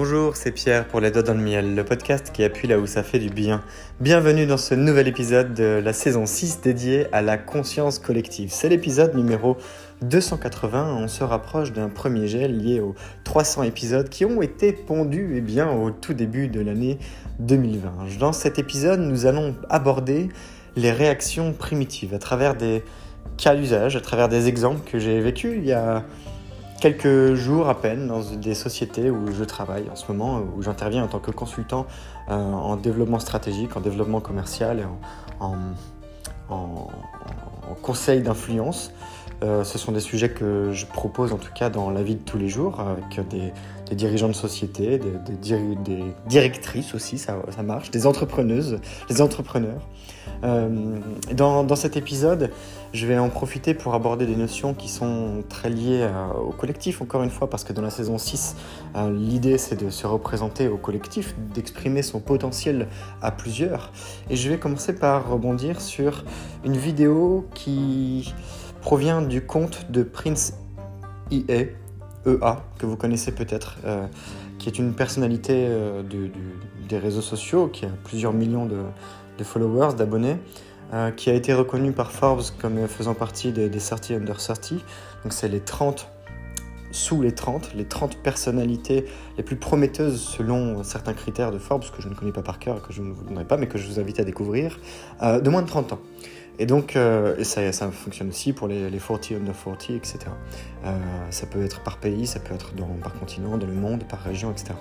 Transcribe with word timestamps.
Bonjour, 0.00 0.36
c'est 0.36 0.52
Pierre 0.52 0.86
pour 0.86 1.00
Les 1.00 1.10
Doigts 1.10 1.24
dans 1.24 1.34
le 1.34 1.40
Miel, 1.40 1.74
le 1.74 1.84
podcast 1.84 2.30
qui 2.32 2.44
appuie 2.44 2.68
là 2.68 2.78
où 2.78 2.86
ça 2.86 3.02
fait 3.02 3.18
du 3.18 3.30
bien. 3.30 3.64
Bienvenue 3.98 4.46
dans 4.46 4.56
ce 4.56 4.76
nouvel 4.76 5.08
épisode 5.08 5.54
de 5.54 5.82
la 5.84 5.92
saison 5.92 6.24
6 6.24 6.60
dédié 6.60 7.08
à 7.10 7.20
la 7.20 7.36
conscience 7.36 7.98
collective. 7.98 8.50
C'est 8.52 8.68
l'épisode 8.68 9.16
numéro 9.16 9.56
280. 10.02 10.94
On 11.00 11.08
se 11.08 11.24
rapproche 11.24 11.72
d'un 11.72 11.88
premier 11.88 12.28
gel 12.28 12.58
lié 12.58 12.78
aux 12.78 12.94
300 13.24 13.64
épisodes 13.64 14.08
qui 14.08 14.24
ont 14.24 14.40
été 14.40 14.72
pondus 14.72 15.32
eh 15.34 15.40
bien, 15.40 15.68
au 15.68 15.90
tout 15.90 16.14
début 16.14 16.46
de 16.46 16.60
l'année 16.60 17.00
2020. 17.40 17.90
Dans 18.20 18.32
cet 18.32 18.60
épisode, 18.60 19.00
nous 19.00 19.26
allons 19.26 19.56
aborder 19.68 20.28
les 20.76 20.92
réactions 20.92 21.52
primitives 21.52 22.14
à 22.14 22.20
travers 22.20 22.54
des 22.54 22.84
cas 23.36 23.56
d'usage, 23.56 23.96
à 23.96 24.00
travers 24.00 24.28
des 24.28 24.46
exemples 24.46 24.88
que 24.88 25.00
j'ai 25.00 25.18
vécus 25.20 25.54
il 25.56 25.66
y 25.66 25.72
a 25.72 26.04
quelques 26.80 27.34
jours 27.34 27.68
à 27.68 27.80
peine 27.80 28.06
dans 28.06 28.20
des 28.20 28.54
sociétés 28.54 29.10
où 29.10 29.32
je 29.32 29.44
travaille 29.44 29.84
en 29.90 29.96
ce 29.96 30.10
moment, 30.10 30.40
où 30.56 30.62
j'interviens 30.62 31.04
en 31.04 31.08
tant 31.08 31.18
que 31.18 31.30
consultant 31.30 31.86
euh, 32.28 32.34
en 32.34 32.76
développement 32.76 33.18
stratégique, 33.18 33.76
en 33.76 33.80
développement 33.80 34.20
commercial 34.20 34.80
et 34.80 34.84
en, 35.40 35.56
conseil 37.82 38.22
d'influence. 38.22 38.92
Euh, 39.44 39.62
ce 39.62 39.78
sont 39.78 39.92
des 39.92 40.00
sujets 40.00 40.30
que 40.30 40.72
je 40.72 40.84
propose 40.84 41.32
en 41.32 41.36
tout 41.36 41.52
cas 41.54 41.70
dans 41.70 41.90
la 41.90 42.02
vie 42.02 42.16
de 42.16 42.22
tous 42.22 42.38
les 42.38 42.48
jours 42.48 42.80
avec 42.80 43.20
des, 43.28 43.52
dirigeants 43.94 44.28
de 44.28 44.32
société, 44.32 44.98
des, 44.98 46.04
directrices 46.26 46.94
aussi, 46.94 47.18
ça, 47.18 47.36
ça, 47.50 47.62
marche, 47.62 47.90
des 47.90 48.06
entrepreneuses, 48.06 48.80
des 49.08 49.22
entrepreneurs. 49.22 49.86
Euh, 50.44 50.98
dans, 51.32 51.76
cet 51.76 51.96
épisode, 51.96 52.50
je 52.92 53.06
vais 53.06 53.18
en 53.18 53.28
profiter 53.28 53.74
pour 53.74 53.94
aborder 53.94 54.26
des 54.26 54.36
notions 54.36 54.74
qui 54.74 54.88
sont 54.88 55.44
très 55.48 55.68
liées 55.68 56.02
euh, 56.02 56.32
au 56.32 56.52
collectif, 56.52 57.02
encore 57.02 57.22
une 57.22 57.30
fois, 57.30 57.50
parce 57.50 57.64
que 57.64 57.72
dans 57.72 57.82
la 57.82 57.90
saison 57.90 58.18
6, 58.18 58.56
euh, 58.96 59.10
l'idée 59.10 59.58
c'est 59.58 59.76
de 59.76 59.90
se 59.90 60.06
représenter 60.06 60.68
au 60.68 60.78
collectif, 60.78 61.34
d'exprimer 61.54 62.02
son 62.02 62.20
potentiel 62.20 62.88
à 63.20 63.30
plusieurs. 63.30 63.92
Et 64.30 64.36
je 64.36 64.48
vais 64.48 64.58
commencer 64.58 64.94
par 64.94 65.28
rebondir 65.28 65.80
sur 65.80 66.24
une 66.64 66.76
vidéo 66.76 67.46
qui 67.54 68.34
provient 68.80 69.22
du 69.22 69.42
compte 69.44 69.90
de 69.90 70.02
Prince 70.02 70.54
EA, 71.30 71.66
EA 72.26 72.62
que 72.78 72.86
vous 72.86 72.96
connaissez 72.96 73.32
peut-être, 73.32 73.76
qui 74.58 74.68
est 74.68 74.78
une 74.78 74.94
personnalité 74.94 75.68
des 76.88 76.98
réseaux 76.98 77.22
sociaux, 77.22 77.68
qui 77.68 77.84
a 77.84 77.90
plusieurs 78.04 78.32
millions 78.32 78.66
de 78.66 79.44
followers, 79.44 79.94
d'abonnés, 79.94 80.36
euh, 80.92 81.10
qui 81.10 81.30
a 81.30 81.34
été 81.34 81.52
reconnu 81.52 81.92
par 81.92 82.12
Forbes 82.12 82.42
comme 82.60 82.86
faisant 82.88 83.14
partie 83.14 83.52
des, 83.52 83.70
30 83.70 84.12
under 84.12 84.36
30. 84.36 84.72
Donc 85.22 85.32
c'est 85.32 85.48
les 85.48 85.60
30 85.60 86.08
sous 86.90 87.20
les 87.20 87.32
30, 87.32 87.74
les 87.74 87.84
30 87.84 88.16
personnalités 88.22 89.04
les 89.36 89.42
plus 89.42 89.56
prometteuses 89.56 90.20
selon 90.20 90.82
certains 90.84 91.12
critères 91.12 91.52
de 91.52 91.58
Forbes, 91.58 91.84
que 91.94 92.00
je 92.00 92.08
ne 92.08 92.14
connais 92.14 92.32
pas 92.32 92.42
par 92.42 92.58
cœur, 92.58 92.80
que 92.80 92.94
je 92.94 93.02
ne 93.02 93.12
vous 93.12 93.24
donnerai 93.24 93.44
pas, 93.44 93.58
mais 93.58 93.66
que 93.66 93.76
je 93.76 93.86
vous 93.86 94.00
invite 94.00 94.20
à 94.20 94.24
découvrir, 94.24 94.80
euh, 95.22 95.40
de 95.40 95.50
moins 95.50 95.60
de 95.60 95.68
30 95.68 95.92
ans. 95.92 96.00
Et 96.58 96.64
donc, 96.64 96.96
euh, 96.96 97.44
ça, 97.44 97.90
fonctionne 97.90 98.30
aussi 98.30 98.54
pour 98.54 98.66
les, 98.66 98.88
les 98.88 98.98
40 98.98 99.32
under 99.32 99.54
40, 99.54 99.90
etc. 99.90 100.18
ça 101.30 101.46
peut 101.46 101.62
être 101.62 101.82
par 101.82 101.98
pays, 101.98 102.26
ça 102.26 102.40
peut 102.40 102.54
être 102.54 102.72
par 103.02 103.12
continent, 103.12 103.58
dans 103.58 103.66
le 103.66 103.74
monde, 103.74 104.04
par 104.08 104.20
région, 104.20 104.50
etc 104.50 104.74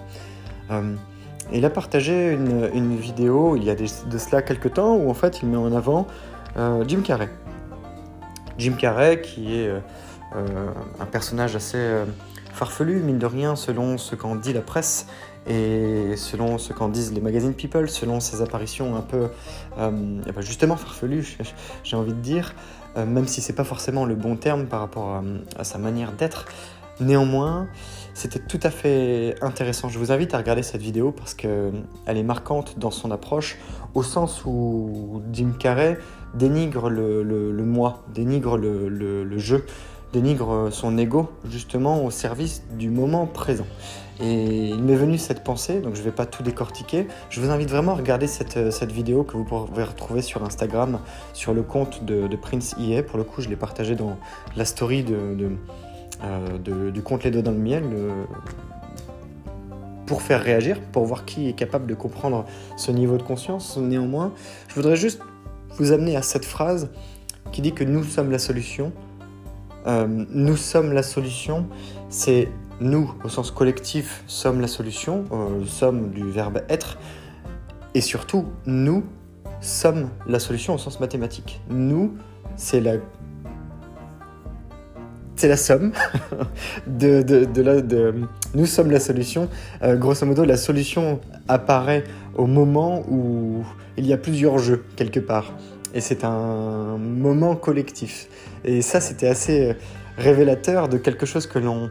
il 1.53 1.65
a 1.65 1.69
partagé 1.69 2.33
une, 2.33 2.97
vidéo 2.97 3.55
il 3.55 3.63
y 3.63 3.69
a 3.69 3.75
de 3.75 4.17
cela 4.17 4.41
quelques 4.41 4.73
temps 4.73 4.95
où 4.95 5.09
en 5.09 5.13
fait 5.13 5.41
il 5.41 5.49
met 5.49 5.57
en 5.57 5.73
avant 5.73 6.07
euh, 6.57 6.83
Jim 6.87 7.01
Carrey. 7.01 7.29
Jim 8.57 8.73
Carrey 8.77 9.21
qui 9.21 9.55
est 9.55 9.67
euh, 9.67 9.79
euh, 10.35 10.71
un 10.99 11.05
personnage 11.05 11.55
assez 11.55 11.79
farfelu, 12.53 12.99
mine 12.99 13.19
de 13.19 13.25
rien, 13.25 13.55
selon 13.55 13.97
ce 13.97 14.15
qu'en 14.15 14.35
dit 14.35 14.53
la 14.53 14.61
presse 14.61 15.07
et 15.47 16.15
selon 16.17 16.57
ce 16.57 16.73
qu'en 16.73 16.89
disent 16.89 17.13
les 17.13 17.21
magazines 17.21 17.53
People, 17.53 17.89
selon 17.89 18.19
ses 18.19 18.41
apparitions 18.41 18.95
un 18.95 19.01
peu 19.01 19.29
justement 20.39 20.75
farfelues, 20.75 21.37
j'ai 21.83 21.95
envie 21.95 22.13
de 22.13 22.19
dire, 22.19 22.53
même 22.97 23.27
si 23.27 23.41
c'est 23.41 23.53
pas 23.53 23.63
forcément 23.63 24.05
le 24.05 24.15
bon 24.15 24.35
terme 24.35 24.65
par 24.65 24.81
rapport 24.81 25.23
à 25.57 25.63
sa 25.63 25.77
manière 25.77 26.11
d'être. 26.11 26.45
Néanmoins, 26.99 27.67
c'était 28.17 28.39
tout 28.39 28.59
à 28.63 28.71
fait 28.71 29.35
intéressant. 29.43 29.89
Je 29.89 29.99
vous 29.99 30.11
invite 30.11 30.33
à 30.33 30.39
regarder 30.39 30.63
cette 30.63 30.81
vidéo 30.81 31.11
parce 31.11 31.35
qu'elle 31.35 31.83
est 32.07 32.23
marquante 32.23 32.79
dans 32.79 32.89
son 32.89 33.11
approche, 33.11 33.59
au 33.93 34.01
sens 34.01 34.43
où 34.43 35.21
Jim 35.31 35.51
Carrey 35.59 35.99
dénigre 36.33 36.89
le, 36.89 37.51
moi, 37.63 38.03
dénigre 38.15 38.57
le, 38.57 39.37
jeu, 39.37 39.67
dénigre 40.13 40.69
son 40.71 40.97
ego, 40.97 41.29
justement 41.47 42.03
au 42.03 42.09
service 42.09 42.63
du 42.71 42.89
moment 42.89 43.27
présent. 43.27 43.67
Et 44.19 44.69
il 44.69 44.81
m'est 44.81 44.95
venu 44.95 45.19
cette 45.19 45.43
pensée, 45.43 45.79
donc 45.79 45.93
je 45.93 45.99
ne 45.99 46.05
vais 46.05 46.11
pas 46.11 46.25
tout 46.25 46.41
décortiquer. 46.41 47.07
Je 47.29 47.39
vous 47.39 47.51
invite 47.51 47.69
vraiment 47.69 47.91
à 47.91 47.95
regarder 47.97 48.25
cette, 48.25 48.91
vidéo 48.91 49.25
que 49.25 49.37
vous 49.37 49.43
pouvez 49.43 49.83
retrouver 49.83 50.23
sur 50.23 50.43
Instagram, 50.43 51.01
sur 51.33 51.53
le 51.53 51.61
compte 51.61 52.03
de, 52.03 52.35
Prince 52.35 52.75
EA. 52.79 53.03
Pour 53.03 53.19
le 53.19 53.23
coup, 53.23 53.41
je 53.43 53.49
l'ai 53.49 53.55
partagé 53.55 53.93
dans 53.93 54.17
la 54.55 54.65
story 54.65 55.03
de 55.03 55.51
euh, 56.23 56.91
du 56.91 57.01
compte 57.01 57.23
Les 57.23 57.31
Deux 57.31 57.41
dans 57.41 57.51
le 57.51 57.57
Miel 57.57 57.83
euh, 57.93 58.23
pour 60.05 60.21
faire 60.21 60.41
réagir, 60.41 60.79
pour 60.91 61.05
voir 61.05 61.25
qui 61.25 61.49
est 61.49 61.53
capable 61.53 61.87
de 61.87 61.93
comprendre 61.93 62.45
ce 62.77 62.91
niveau 62.91 63.17
de 63.17 63.23
conscience. 63.23 63.77
Néanmoins, 63.77 64.33
je 64.67 64.75
voudrais 64.75 64.95
juste 64.95 65.21
vous 65.77 65.91
amener 65.91 66.15
à 66.15 66.21
cette 66.21 66.45
phrase 66.45 66.89
qui 67.51 67.61
dit 67.61 67.73
que 67.73 67.83
nous 67.83 68.03
sommes 68.03 68.31
la 68.31 68.39
solution. 68.39 68.91
Euh, 69.85 70.07
nous 70.07 70.57
sommes 70.57 70.91
la 70.91 71.03
solution, 71.03 71.67
c'est 72.09 72.49
nous, 72.81 73.13
au 73.23 73.29
sens 73.29 73.51
collectif, 73.51 74.23
sommes 74.27 74.59
la 74.59 74.67
solution, 74.67 75.25
euh, 75.31 75.65
sommes 75.65 76.11
du 76.11 76.29
verbe 76.29 76.61
être, 76.69 76.97
et 77.93 78.01
surtout, 78.01 78.45
nous 78.65 79.03
sommes 79.61 80.09
la 80.27 80.39
solution 80.39 80.75
au 80.75 80.77
sens 80.77 80.99
mathématique. 80.99 81.61
Nous, 81.69 82.15
c'est 82.57 82.81
la 82.81 82.95
c'est 85.37 85.47
la 85.47 85.57
somme 85.57 85.91
de, 86.87 87.21
de, 87.21 88.13
nous 88.55 88.65
sommes 88.65 88.91
la 88.91 88.99
solution. 88.99 89.49
Euh, 89.83 89.95
grosso 89.95 90.25
modo, 90.25 90.43
la 90.43 90.57
solution 90.57 91.19
apparaît 91.47 92.03
au 92.35 92.47
moment 92.47 93.03
où 93.09 93.63
il 93.97 94.05
y 94.05 94.13
a 94.13 94.17
plusieurs 94.17 94.57
jeux 94.57 94.83
quelque 94.95 95.19
part. 95.19 95.53
Et 95.93 96.01
c'est 96.01 96.23
un 96.23 96.97
moment 96.97 97.55
collectif. 97.55 98.27
Et 98.65 98.81
ça, 98.81 98.99
c'était 98.99 99.27
assez 99.27 99.75
révélateur 100.17 100.89
de 100.89 100.97
quelque 100.97 101.25
chose 101.25 101.47
que 101.47 101.59
l'on 101.59 101.89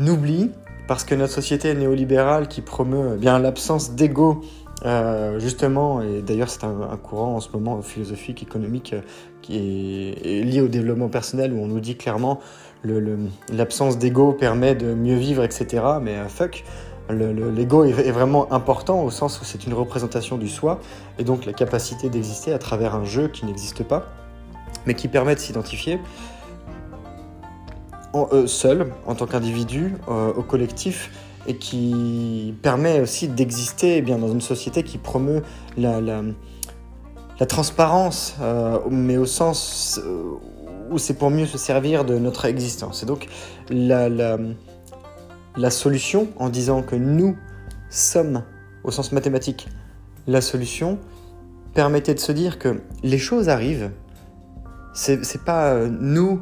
oublie 0.00 0.50
parce 0.88 1.04
que 1.04 1.14
notre 1.14 1.32
société 1.32 1.74
néolibérale 1.74 2.48
qui 2.48 2.62
promeut 2.62 3.16
bien 3.16 3.38
l'absence 3.38 3.94
d'ego 3.94 4.42
euh, 4.84 5.40
justement, 5.40 6.02
et 6.02 6.22
d'ailleurs 6.22 6.50
c'est 6.50 6.64
un, 6.64 6.96
courant 7.02 7.36
en 7.36 7.40
ce 7.40 7.50
moment 7.52 7.82
philosophique, 7.82 8.42
économique, 8.42 8.92
euh, 8.92 9.00
qui 9.42 9.56
est, 10.24 10.44
lié 10.44 10.60
au 10.60 10.68
développement 10.68 11.08
personnel, 11.08 11.52
où 11.52 11.58
on 11.58 11.66
nous 11.66 11.80
dit 11.80 11.96
clairement 11.96 12.38
l'absence 12.84 13.94
le, 13.94 14.00
d'ego 14.00 14.32
permet 14.32 14.76
de 14.76 14.94
mieux 14.94 15.16
vivre, 15.16 15.42
etc. 15.42 15.82
Mais 16.00 16.16
euh, 16.16 16.28
fuck, 16.28 16.64
l'ego 17.10 17.84
est, 17.84 17.90
est, 17.90 18.12
vraiment 18.12 18.52
important 18.52 19.02
au 19.02 19.10
sens 19.10 19.40
où 19.40 19.44
c'est 19.44 19.66
une 19.66 19.74
représentation 19.74 20.38
du 20.38 20.48
soi, 20.48 20.78
et 21.18 21.24
donc 21.24 21.44
la 21.44 21.52
capacité 21.52 22.08
d'exister 22.08 22.52
à 22.52 22.58
travers 22.58 22.94
un 22.94 23.04
jeu 23.04 23.26
qui 23.26 23.46
n'existe 23.46 23.82
pas, 23.82 24.06
mais 24.86 24.94
qui 24.94 25.08
permet 25.08 25.34
de 25.34 25.40
s'identifier 25.40 25.98
seul, 28.46 28.92
en 29.06 29.14
tant 29.14 29.26
qu'individu, 29.26 29.94
au 30.08 30.42
collectif, 30.42 31.10
et 31.48 31.56
qui 31.56 32.54
permet 32.62 33.00
aussi 33.00 33.26
d'exister 33.26 33.96
eh 33.96 34.02
bien 34.02 34.18
dans 34.18 34.30
une 34.30 34.42
société 34.42 34.84
qui 34.84 34.98
promeut 34.98 35.42
la, 35.76 36.22
transparence, 37.48 38.36
euh, 38.40 38.78
mais 38.90 39.16
au 39.16 39.26
sens 39.26 39.98
euh, 40.04 40.34
où 40.90 40.98
c'est 40.98 41.14
pour 41.14 41.30
mieux 41.30 41.46
se 41.46 41.58
servir 41.58 42.04
de 42.04 42.18
notre 42.18 42.44
existence. 42.44 43.02
Et 43.02 43.06
donc 43.06 43.26
la, 43.70 44.08
la 45.56 45.70
solution, 45.70 46.28
en 46.36 46.50
disant 46.50 46.82
que 46.82 46.96
nous 46.96 47.36
sommes, 47.90 48.44
au 48.84 48.90
sens 48.90 49.12
mathématique, 49.12 49.68
la 50.26 50.42
solution, 50.42 50.98
permettait 51.74 52.14
de 52.14 52.20
se 52.20 52.32
dire 52.32 52.58
que 52.58 52.80
les 53.02 53.18
choses 53.18 53.48
arrivent. 53.48 53.90
C'est 54.94 55.44
pas 55.44 55.72
euh, 55.72 55.88
nous 55.88 56.40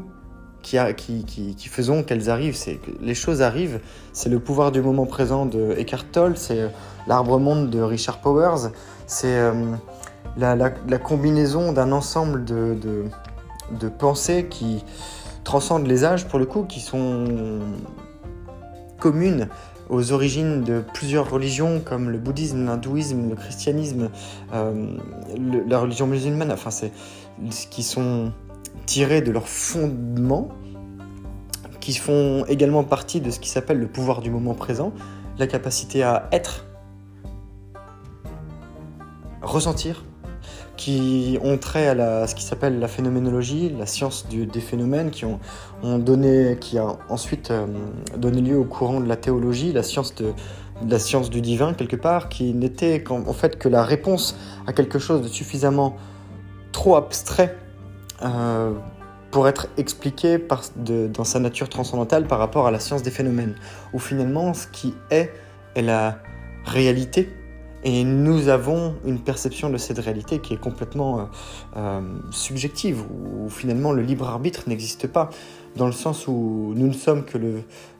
qui, 0.66 1.24
qui, 1.24 1.68
faisons 1.68 2.02
qu'elles 2.02 2.28
arrivent. 2.28 2.56
C'est 2.56 2.80
les 3.00 3.14
choses 3.14 3.40
arrivent. 3.42 3.80
C'est 4.12 4.28
le 4.28 4.40
pouvoir 4.40 4.72
du 4.72 4.82
moment 4.82 5.06
présent 5.06 5.46
de 5.46 5.74
Eckhart 5.78 6.06
Tolle, 6.10 6.36
c'est 6.36 6.60
euh, 6.60 6.68
l'arbre 7.06 7.38
monde 7.38 7.70
de 7.70 7.80
Richard 7.80 8.20
Powers, 8.20 8.70
c'est 9.06 9.38
euh, 9.38 9.52
la, 10.36 10.98
combinaison 10.98 11.72
d'un 11.72 11.92
ensemble 11.92 12.44
de, 12.44 13.04
pensées 13.98 14.46
qui 14.50 14.84
transcendent 15.44 15.86
les 15.86 16.04
âges 16.04 16.26
pour 16.26 16.38
le 16.38 16.46
coup, 16.46 16.64
qui 16.64 16.80
sont 16.80 17.60
communes 18.98 19.48
aux 19.88 20.10
origines 20.10 20.64
de 20.64 20.82
plusieurs 20.94 21.30
religions 21.30 21.80
comme 21.84 22.10
le 22.10 22.18
bouddhisme, 22.18 22.66
l'hindouisme, 22.66 23.30
le 23.30 23.36
christianisme, 23.36 24.10
euh, 24.52 24.96
la 25.68 25.78
religion 25.78 26.08
musulmane, 26.08 26.50
enfin 26.50 26.72
c'est 26.72 26.90
qui 27.70 27.84
sont 27.84 28.32
tirés 28.87 29.21
de 29.21 29.31
leurs 29.31 29.49
fondements, 29.49 30.49
qui 31.81 31.94
font 31.94 32.44
également 32.47 32.85
partie 32.85 33.21
de 33.21 33.31
ce 33.31 33.38
qui 33.38 33.49
s'appelle 33.49 33.79
le 33.79 33.87
pouvoir 33.87 34.21
du 34.21 34.31
moment 34.31 34.55
présent. 34.55 34.93
la 35.38 35.47
capacité 35.47 36.03
à 36.03 36.29
être, 36.33 36.65
ressentir, 39.43 40.03
qui 40.79 41.38
ont 41.43 41.59
trait 41.59 41.88
à, 41.88 42.27
ce 42.27 42.35
qui 42.35 42.43
s'appelle 42.43 42.79
la 42.79 42.88
phénoménologie, 42.88 43.69
la 43.69 43.85
science 43.87 44.27
des 44.29 44.61
phénomènes, 44.61 45.11
qui 45.11 45.27
ont, 45.27 45.38
donné, 45.99 46.56
qui 46.61 46.79
a 46.79 46.97
ensuite 47.11 47.50
euh, 47.50 47.67
donné 48.17 48.41
lieu 48.41 48.59
au 48.59 48.65
courant 48.65 49.00
de 49.00 49.06
la 49.06 49.17
théologie, 49.17 49.73
la 49.73 49.83
science 49.83 50.15
de, 50.15 50.33
la 50.88 50.99
science 50.99 51.31
du 51.31 51.41
divin 51.41 51.75
quelque 51.75 51.97
part, 51.97 52.29
qui 52.29 52.53
n'était 52.55 53.05
en 53.11 53.33
fait 53.33 53.59
que 53.59 53.69
la 53.69 53.85
réponse 53.85 54.37
à 54.67 54.73
quelque 54.73 54.99
chose 54.99 55.23
de 55.23 55.29
suffisamment 55.29 55.97
trop 56.73 56.97
abstrait 56.97 57.56
euh, 58.22 58.72
pour 59.30 59.48
être 59.48 59.68
expliqué 59.76 60.38
dans 60.78 61.24
sa 61.24 61.40
nature 61.40 61.68
transcendantale 61.68 62.26
par 62.26 62.38
rapport 62.38 62.66
à 62.66 62.70
la 62.70 62.80
science 62.80 63.02
des 63.02 63.10
phénomènes, 63.10 63.56
où 63.92 63.98
finalement 63.98 64.54
ce 64.54 64.66
qui 64.68 64.94
est 65.10 65.30
est 65.76 65.82
la 65.82 66.18
réalité. 66.64 67.28
Et 67.84 68.02
nous 68.02 68.48
avons 68.48 68.96
une 69.04 69.20
perception 69.20 69.70
de 69.70 69.76
cette 69.76 69.98
réalité 69.98 70.40
qui 70.40 70.54
est 70.54 70.60
complètement 70.60 71.20
euh, 71.20 71.24
euh, 71.76 72.00
subjective, 72.32 73.02
où 73.02 73.48
finalement 73.48 73.92
le 73.92 74.02
libre 74.02 74.26
arbitre 74.26 74.64
n'existe 74.66 75.06
pas, 75.06 75.30
dans 75.76 75.87
le 75.87 75.93
sens 75.93 76.26
où 76.26 76.73
nous 76.75 76.87
ne 76.87 76.93
sommes 76.93 77.25
que 77.25 77.38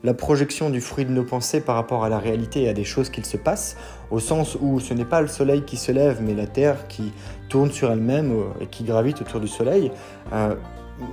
la 0.03 0.13
projection 0.13 0.69
du 0.69 0.81
fruit 0.81 1.05
de 1.05 1.11
nos 1.11 1.23
pensées 1.23 1.61
par 1.61 1.75
rapport 1.75 2.03
à 2.03 2.09
la 2.09 2.19
réalité 2.19 2.63
et 2.63 2.69
à 2.69 2.73
des 2.73 2.83
choses 2.83 3.09
qui 3.09 3.23
se 3.23 3.37
passent, 3.37 3.77
au 4.11 4.19
sens 4.19 4.57
où 4.59 4.79
ce 4.79 4.93
n'est 4.93 5.05
pas 5.05 5.21
le 5.21 5.27
soleil 5.27 5.63
qui 5.63 5.77
se 5.77 5.91
lève, 5.91 6.21
mais 6.21 6.33
la 6.33 6.47
Terre 6.47 6.87
qui 6.87 7.11
tourne 7.49 7.71
sur 7.71 7.91
elle-même 7.91 8.31
euh, 8.31 8.63
et 8.63 8.67
qui 8.67 8.83
gravite 8.83 9.21
autour 9.21 9.39
du 9.39 9.47
soleil. 9.47 9.91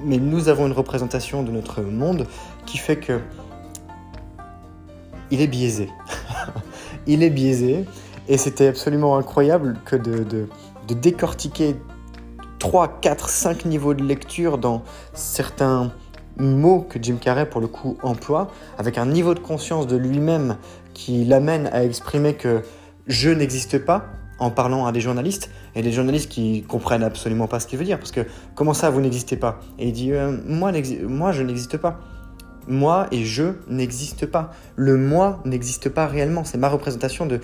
mais 0.04 0.16
nous 0.16 0.48
avons 0.48 0.66
une 0.66 0.72
représentation 0.72 1.42
de 1.42 1.50
notre 1.50 1.82
monde 1.82 2.26
qui 2.66 2.78
fait 2.78 2.96
que 2.96 3.20
il 5.30 5.40
est 5.40 5.46
biaisé. 5.46 5.88
il 7.06 7.22
est 7.22 7.30
biaisé 7.30 7.84
et 8.28 8.38
c'était 8.38 8.68
absolument 8.68 9.16
incroyable 9.16 9.78
que 9.84 9.96
de, 9.96 10.48
décortiquer 10.88 11.76
3, 12.58 13.00
4, 13.00 13.28
5 13.28 13.64
niveaux 13.66 13.94
de 13.94 14.02
lecture 14.02 14.58
dans 14.58 14.82
certains 15.12 15.92
mots 16.36 16.80
que 16.88 16.98
Jim 17.00 17.16
Carrey, 17.20 17.48
pour 17.48 17.60
le 17.60 17.66
coup, 17.66 17.96
emploie, 18.02 18.50
avec 18.78 18.98
un 18.98 19.06
niveau 19.06 19.34
de 19.34 19.40
conscience 19.40 19.86
de 19.86 19.96
lui-même 19.96 20.56
qui 20.92 21.24
l'amène 21.24 21.68
à 21.72 21.84
exprimer 21.84 22.34
que 22.34 22.62
je 23.06 23.30
n'existe 23.30 23.78
pas 23.78 24.06
en 24.38 24.50
parlant 24.50 24.86
à 24.86 24.92
des 24.92 25.00
journalistes, 25.00 25.50
et 25.76 25.82
des 25.82 25.92
journalistes 25.92 26.28
qui 26.28 26.62
comprennent 26.62 27.04
absolument 27.04 27.46
pas 27.46 27.60
ce 27.60 27.66
qu'il 27.66 27.78
veut 27.78 27.84
dire, 27.84 27.98
parce 27.98 28.10
que 28.10 28.22
comment 28.54 28.74
ça, 28.74 28.90
vous 28.90 29.00
n'existez 29.00 29.36
pas? 29.36 29.60
Et 29.78 29.88
il 29.88 29.92
dit, 29.92 30.12
euh, 30.12 30.36
moi, 30.46 30.72
moi, 31.06 31.32
je 31.32 31.42
n'existe 31.42 31.76
pas 31.76 32.00
moi 32.68 33.08
et 33.10 33.24
je 33.24 33.54
n'existe 33.68 34.26
pas. 34.26 34.52
Le 34.76 34.96
moi 34.96 35.40
n'existe 35.44 35.88
pas 35.88 36.06
réellement. 36.06 36.44
C'est 36.44 36.58
ma 36.58 36.68
représentation 36.68 37.26
de, 37.26 37.40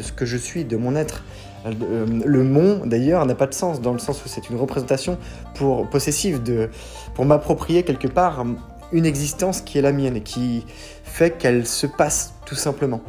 ce 0.00 0.12
que 0.12 0.26
je 0.26 0.36
suis, 0.36 0.64
de 0.64 0.76
mon 0.76 0.96
être. 0.96 1.22
Euh, 1.66 2.06
le 2.24 2.44
mon, 2.44 2.86
d'ailleurs, 2.86 3.24
n'a 3.26 3.34
pas 3.34 3.46
de 3.46 3.54
sens, 3.54 3.80
dans 3.80 3.92
le 3.92 3.98
sens 3.98 4.24
où 4.24 4.28
c'est 4.28 4.48
une 4.50 4.56
représentation 4.56 5.18
pour, 5.54 5.88
possessive, 5.88 6.42
de, 6.42 6.70
pour 7.14 7.24
m'approprier 7.24 7.82
quelque 7.82 8.08
part 8.08 8.44
une 8.92 9.06
existence 9.06 9.60
qui 9.60 9.78
est 9.78 9.82
la 9.82 9.92
mienne 9.92 10.16
et 10.16 10.22
qui 10.22 10.64
fait 11.04 11.36
qu'elle 11.36 11.66
se 11.66 11.86
passe, 11.86 12.34
tout 12.46 12.54
simplement. 12.54 13.02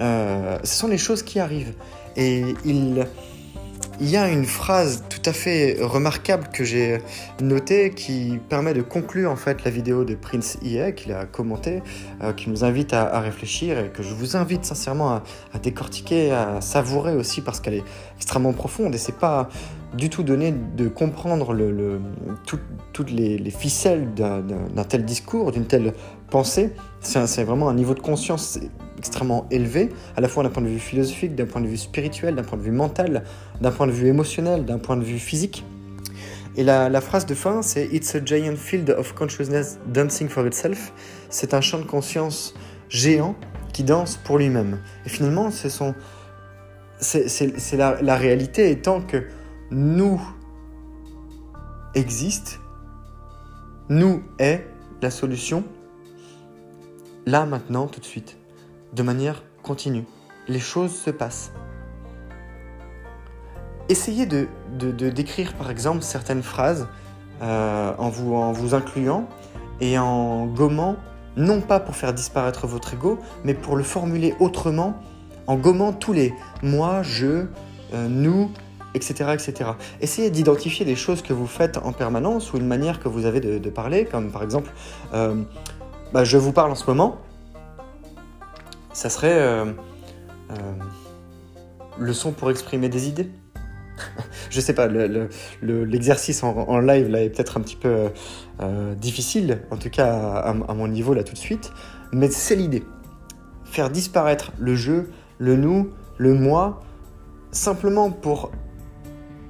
Euh, 0.00 0.58
ce 0.62 0.74
sont 0.74 0.88
les 0.88 0.98
choses 0.98 1.22
qui 1.22 1.38
arrivent. 1.40 1.74
Et 2.16 2.42
il 2.64 3.06
il 4.00 4.10
y 4.10 4.16
a 4.16 4.28
une 4.28 4.44
phrase 4.44 5.04
tout 5.08 5.22
à 5.24 5.32
fait 5.32 5.78
remarquable 5.80 6.48
que 6.52 6.64
j'ai 6.64 6.98
notée 7.40 7.90
qui 7.90 8.38
permet 8.48 8.74
de 8.74 8.82
conclure 8.82 9.30
en 9.30 9.36
fait 9.36 9.64
la 9.64 9.70
vidéo 9.70 10.04
de 10.04 10.14
Prince 10.14 10.58
IE 10.62 10.94
qu'il 10.94 11.12
a 11.12 11.24
commenté, 11.24 11.82
euh, 12.22 12.32
qui 12.32 12.50
nous 12.50 12.64
invite 12.64 12.92
à, 12.92 13.20
réfléchir 13.20 13.78
et 13.78 13.88
que 13.88 14.02
je 14.02 14.12
vous 14.14 14.36
invite 14.36 14.64
sincèrement 14.64 15.10
à, 15.10 15.22
décortiquer, 15.62 16.32
à 16.32 16.60
savourer 16.60 17.14
aussi 17.14 17.40
parce 17.40 17.60
qu'elle 17.60 17.74
est 17.74 17.84
extrêmement 18.16 18.52
profonde 18.52 18.94
et 18.94 18.98
c'est 18.98 19.16
pas 19.16 19.48
du 19.94 20.10
tout 20.10 20.22
donné 20.22 20.52
de 20.52 20.88
comprendre 20.88 21.56
toutes 22.92 23.10
les 23.10 23.50
ficelles 23.50 24.12
d'un 24.14 24.84
tel 24.86 25.04
discours, 25.04 25.52
d'une 25.52 25.66
telle 25.66 25.94
pensée. 26.30 26.72
C'est 27.00 27.44
vraiment 27.44 27.68
un 27.70 27.74
niveau 27.74 27.94
de 27.94 28.00
conscience 28.00 28.58
extrêmement 28.98 29.46
élevé, 29.50 29.90
à 30.16 30.20
la 30.20 30.28
fois 30.28 30.42
d'un 30.42 30.50
point 30.50 30.62
de 30.62 30.68
vue 30.68 30.78
philosophique, 30.78 31.34
d'un 31.34 31.46
point 31.46 31.60
de 31.60 31.66
vue 31.66 31.76
spirituel, 31.76 32.34
d'un 32.34 32.42
point 32.42 32.58
de 32.58 32.62
vue 32.62 32.72
mental, 32.72 33.24
d'un 33.60 33.70
point 33.70 33.86
de 33.86 33.92
vue 33.92 34.08
émotionnel, 34.08 34.64
d'un 34.64 34.78
point 34.78 34.96
de 34.96 35.04
vue 35.04 35.18
physique. 35.18 35.64
Et 36.56 36.64
la, 36.64 37.00
phrase 37.00 37.26
de 37.26 37.34
fin, 37.34 37.60
c'est 37.60 37.86
It's 37.92 38.14
a 38.14 38.24
giant 38.24 38.56
field 38.56 38.90
of 38.90 39.12
consciousness 39.14 39.78
dancing 39.92 40.28
for 40.28 40.46
itself. 40.46 40.92
C'est 41.28 41.52
un 41.52 41.60
champ 41.60 41.78
de 41.78 41.84
conscience 41.84 42.54
géant 42.88 43.36
qui 43.74 43.84
danse 43.84 44.16
pour 44.16 44.38
lui-même. 44.38 44.78
Et 45.04 45.10
finalement, 45.10 45.50
c'est 45.50 45.70
c'est 46.98 47.76
la, 47.76 48.00
la 48.00 48.16
réalité 48.16 48.70
étant 48.70 49.02
que 49.02 49.26
nous 49.70 50.18
existe, 51.94 52.58
nous 53.90 54.22
est 54.38 54.66
la 55.02 55.10
solution, 55.10 55.62
là 57.26 57.44
maintenant, 57.44 57.86
tout 57.86 58.00
de 58.00 58.06
suite 58.06 58.38
de 58.96 59.02
manière 59.02 59.42
continue. 59.62 60.04
Les 60.48 60.58
choses 60.58 60.92
se 60.92 61.10
passent. 61.10 61.52
Essayez 63.88 64.26
de, 64.26 64.48
décrire 65.10 65.54
par 65.54 65.70
exemple 65.70 66.02
certaines 66.02 66.42
phrases 66.42 66.88
euh, 67.42 67.92
en, 67.98 68.08
vous, 68.08 68.74
incluant 68.74 69.28
et 69.80 69.98
en 69.98 70.46
gommant, 70.46 70.96
non 71.36 71.60
pas 71.60 71.78
pour 71.78 71.94
faire 71.94 72.14
disparaître 72.14 72.66
votre 72.66 72.94
ego, 72.94 73.18
mais 73.44 73.54
pour 73.54 73.76
le 73.76 73.84
formuler 73.84 74.34
autrement, 74.40 74.94
en 75.46 75.56
gommant 75.56 75.92
tous 75.92 76.14
les 76.14 76.34
moi, 76.62 77.02
je, 77.02 77.46
euh, 77.92 78.08
nous, 78.08 78.50
etc., 78.94 79.34
etc. 79.34 79.70
Essayez 80.00 80.30
d'identifier 80.30 80.86
des 80.86 80.96
choses 80.96 81.20
que 81.20 81.34
vous 81.34 81.46
faites 81.46 81.76
en 81.76 81.92
permanence 81.92 82.54
ou 82.54 82.56
une 82.56 82.66
manière 82.66 82.98
que 82.98 83.08
vous 83.08 83.26
avez 83.26 83.40
de, 83.40 83.70
parler, 83.70 84.06
comme 84.06 84.32
par 84.32 84.42
exemple, 84.42 84.72
euh, 85.12 85.42
bah, 86.14 86.24
je 86.24 86.38
vous 86.38 86.52
parle 86.52 86.70
en 86.70 86.74
ce 86.74 86.86
moment, 86.86 87.18
ça 88.96 89.10
serait 89.10 89.38
euh, 89.38 89.66
euh, 90.52 90.54
le 91.98 92.12
son 92.14 92.32
pour 92.32 92.50
exprimer 92.50 92.88
des 92.88 93.08
idées? 93.08 93.28
je 94.50 94.58
sais 94.58 94.72
pas, 94.72 94.88
l'exercice 95.62 96.42
en, 96.42 96.78
live 96.78 97.08
là 97.08 97.22
est 97.22 97.28
peut-être 97.28 97.58
un 97.58 97.60
petit 97.60 97.76
peu 97.76 98.08
euh, 98.60 98.94
difficile, 98.94 99.60
en 99.70 99.76
tout 99.76 99.90
cas 99.90 100.14
à, 100.16 100.52
mon 100.54 100.88
niveau 100.88 101.12
là 101.12 101.24
tout 101.24 101.34
de 101.34 101.38
suite, 101.38 101.72
mais 102.12 102.30
c'est 102.30 102.56
l'idée. 102.56 102.84
Faire 103.66 103.90
disparaître 103.90 104.52
le 104.58 104.74
je, 104.74 105.04
le 105.38 105.56
nous, 105.56 105.90
le 106.16 106.32
moi, 106.32 106.82
simplement 107.52 108.10
pour 108.10 108.50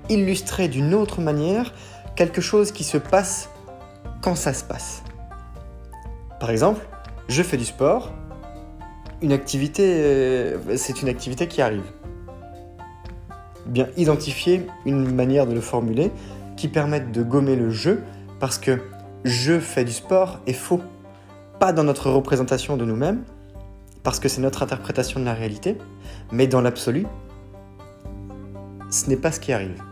illustrer 0.08 0.66
d'une 0.66 0.92
autre 0.92 1.20
manière 1.20 1.72
quelque 2.16 2.40
chose 2.40 2.72
qui 2.72 2.82
se 2.82 2.98
passe 2.98 3.48
quand 4.22 4.34
ça 4.34 4.52
se 4.52 4.64
passe. 4.64 5.04
Par 6.40 6.50
exemple, 6.50 6.84
je 7.28 7.42
fais 7.44 7.56
du 7.56 7.64
sport, 7.64 8.12
une 9.22 9.32
activité, 9.32 9.82
euh, 9.84 10.76
c'est 10.76 11.02
une 11.02 11.08
activité 11.08 11.48
qui 11.48 11.62
arrive. 11.62 11.84
Bien 13.66 13.88
identifier 13.96 14.66
une 14.84 15.12
manière 15.12 15.46
de 15.46 15.54
le 15.54 15.60
formuler 15.60 16.10
qui 16.56 16.68
permette 16.68 17.12
de 17.12 17.22
gommer 17.22 17.56
le 17.56 17.70
jeu 17.70 18.02
parce 18.38 18.58
que 18.58 18.80
je 19.24 19.58
fais 19.58 19.84
du 19.84 19.92
sport 19.92 20.40
est 20.46 20.52
faux. 20.52 20.80
Pas 21.58 21.72
dans 21.72 21.84
notre 21.84 22.10
représentation 22.10 22.76
de 22.76 22.84
nous-mêmes, 22.84 23.24
parce 24.02 24.20
que 24.20 24.28
c'est 24.28 24.40
notre 24.40 24.62
interprétation 24.62 25.18
de 25.18 25.24
la 25.24 25.34
réalité, 25.34 25.78
mais 26.30 26.46
dans 26.46 26.60
l'absolu, 26.60 27.06
ce 28.90 29.08
n'est 29.08 29.16
pas 29.16 29.32
ce 29.32 29.40
qui 29.40 29.52
arrive. 29.52 29.82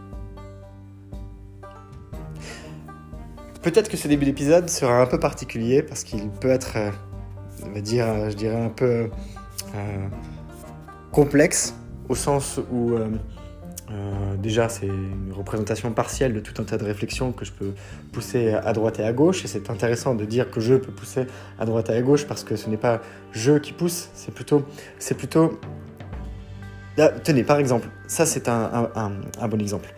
Peut-être 3.63 3.89
que 3.89 3.97
ce 3.97 4.07
début 4.07 4.27
d'épisode 4.27 4.69
sera 4.69 5.01
un 5.01 5.07
peu 5.07 5.19
particulier 5.19 5.83
parce 5.83 6.05
qu'il 6.05 6.29
peut 6.29 6.51
être 6.51 6.77
euh, 6.77 6.91
on 7.67 7.73
va 7.73 7.81
dire, 7.81 8.07
euh, 8.07 8.31
je 8.31 8.37
dirais 8.37 8.61
un 8.61 8.69
peu 8.69 9.11
euh, 9.75 10.09
complexe, 11.13 11.75
au 12.09 12.15
sens 12.15 12.61
où 12.71 12.93
euh, 12.93 14.37
déjà 14.39 14.69
c'est 14.69 14.87
une 14.87 15.33
représentation 15.33 15.93
partielle 15.93 16.35
de 16.35 16.41
tout 16.41 16.61
un 16.61 16.65
tas 16.65 16.79
de 16.79 16.85
réflexions 16.85 17.33
que 17.33 17.45
je 17.45 17.53
peux 17.53 17.73
pousser 18.13 18.53
à 18.53 18.73
droite 18.73 18.99
et 18.99 19.05
à 19.05 19.13
gauche, 19.13 19.45
et 19.45 19.49
c'est 19.49 19.71
intéressant 19.71 20.15
de 20.15 20.25
dire 20.25 20.51
que 20.51 20.61
je 20.61 20.75
peux 20.75 20.93
pousser 20.93 21.27
à 21.59 21.65
droite 21.65 21.91
et 21.91 21.95
à 21.95 22.03
gauche 22.03 22.27
parce 22.27 22.45
que 22.45 22.57
ce 22.57 22.69
n'est 22.69 22.77
pas 22.77 23.01
je 23.33 23.53
qui 23.59 23.73
pousse, 23.73 24.09
c'est 24.15 24.35
plutôt, 24.35 24.65
c'est 24.99 25.17
plutôt 25.17 25.59
tenez, 27.25 27.43
par 27.43 27.59
exemple, 27.59 27.89
ça 28.07 28.25
c'est 28.25 28.49
un, 28.49 28.91
bon 29.49 29.61
exemple. 29.61 29.93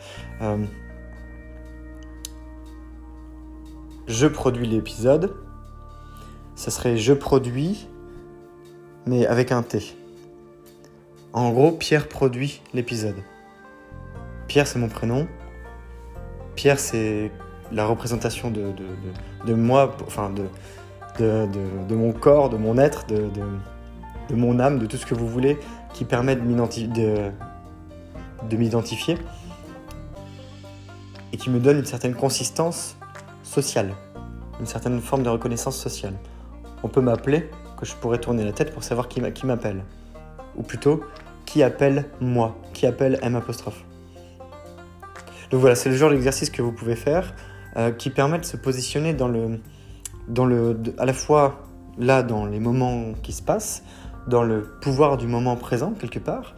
je 4.09 4.27
produis 4.27 4.67
l'épisode, 4.67 5.35
ça 6.67 6.73
serait 6.73 6.97
je 6.97 7.13
produis, 7.13 7.87
mais 9.07 9.25
avec 9.25 9.53
un 9.53 9.63
T. 9.63 9.97
En 11.33 11.53
gros, 11.53 11.71
Pierre 11.71 12.09
produit 12.09 12.61
l'épisode. 12.75 13.15
Pierre, 14.49 14.67
c'est 14.67 14.81
mon 14.81 14.89
prénom. 14.89 15.29
Pierre, 16.57 16.81
c'est 16.81 17.31
la 17.71 17.87
représentation 17.87 18.51
de, 18.51 18.73
de, 19.47 19.55
moi, 19.55 19.97
enfin 20.09 20.29
de, 20.31 20.49
de, 21.21 21.95
mon 21.95 22.13
corps, 22.13 22.51
de 22.51 22.57
mon 22.57 22.79
être, 22.79 23.07
de, 23.07 23.31
de 24.29 24.35
mon 24.35 24.59
âme, 24.59 24.81
de 24.81 24.87
tout 24.87 24.97
ce 24.97 25.07
que 25.07 25.15
vous 25.15 25.29
voulez, 25.29 25.61
qui 25.95 26.05
permet 26.05 26.35
de 26.35 26.43
m'identifier 28.57 29.19
et 31.33 31.37
qui 31.37 31.49
me 31.49 31.61
donne 31.61 31.79
une 31.79 31.87
certaine 31.87 32.17
consistance 32.17 32.97
sociale, 33.45 33.95
une 34.59 34.67
certaine 34.67 35.01
forme 35.01 35.23
de 35.23 35.29
reconnaissance 35.29 35.77
sociale. 35.77 36.15
On 36.83 36.89
peut 36.89 37.01
m'appeler, 37.01 37.51
que 37.79 37.87
je 37.87 37.95
pourrais 37.95 38.19
tourner 38.19 38.45
la 38.45 38.53
tête 38.53 38.73
pour 38.73 38.83
savoir 38.85 39.09
qui 39.09 39.47
m'appelle. 39.47 39.85
Ou 40.57 40.63
plutôt, 40.63 41.03
qui 41.45 41.63
appelle 41.63 42.07
moi, 42.21 42.57
qui 42.73 42.87
appelle 42.87 43.19
M. 43.23 43.41
Donc 45.51 45.61
voilà, 45.61 45.75
c'est 45.77 45.89
le 45.89 45.97
genre 45.97 46.11
d'exercice 46.11 46.51
que 46.51 46.63
vous 46.63 46.73
pouvez 46.73 46.97
faire 46.97 47.35
euh, 47.77 47.91
qui 47.91 48.11
permet 48.11 48.39
de 48.39 48.45
se 48.45 48.57
positionner 48.57 49.13
dans 49.13 49.29
le, 49.29 49.61
dans 50.29 50.47
le, 50.47 50.79
à 50.99 51.05
la 51.05 51.13
fois 51.13 51.63
là 51.99 52.23
dans 52.23 52.47
les 52.47 52.59
moments 52.59 53.13
qui 53.23 53.33
se 53.33 53.43
passent, 53.43 53.83
dans 54.27 54.43
le 54.43 54.63
pouvoir 54.81 55.19
du 55.19 55.27
moment 55.27 55.57
présent 55.57 55.93
quelque 55.93 56.19
part, 56.19 56.55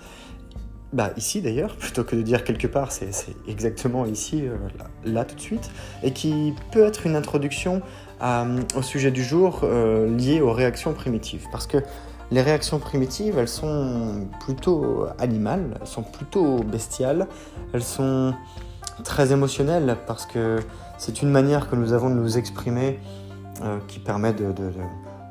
bah, 0.92 1.10
ici 1.16 1.42
d'ailleurs, 1.42 1.76
plutôt 1.78 2.04
que 2.04 2.14
de 2.14 2.22
dire 2.22 2.44
quelque 2.44 2.68
part, 2.68 2.92
c'est 2.92 3.10
exactement 3.48 4.06
ici, 4.06 4.46
euh, 4.46 4.56
là, 5.04 5.24
tout 5.24 5.34
de 5.34 5.40
suite, 5.40 5.70
et 6.02 6.12
qui 6.12 6.54
peut 6.70 6.84
être 6.84 7.04
une 7.04 7.16
introduction 7.16 7.82
euh, 8.22 8.60
au 8.76 8.82
sujet 8.82 9.10
du 9.10 9.22
jour 9.22 9.60
euh, 9.62 10.08
lié 10.08 10.40
aux 10.40 10.52
réactions 10.52 10.92
primitives. 10.92 11.46
Parce 11.50 11.66
que 11.66 11.78
les 12.30 12.42
réactions 12.42 12.78
primitives, 12.78 13.38
elles 13.38 13.48
sont 13.48 14.28
plutôt 14.40 15.06
animales, 15.18 15.78
elles 15.80 15.86
sont 15.86 16.02
plutôt 16.02 16.62
bestiales, 16.62 17.26
elles 17.72 17.82
sont 17.82 18.34
très 19.04 19.32
émotionnelles 19.32 19.96
parce 20.06 20.26
que 20.26 20.58
c'est 20.98 21.22
une 21.22 21.30
manière 21.30 21.70
que 21.70 21.76
nous 21.76 21.92
avons 21.92 22.10
de 22.10 22.16
nous 22.16 22.36
exprimer 22.36 22.98
qui 23.88 23.98
permet 23.98 24.32
de, 24.32 24.52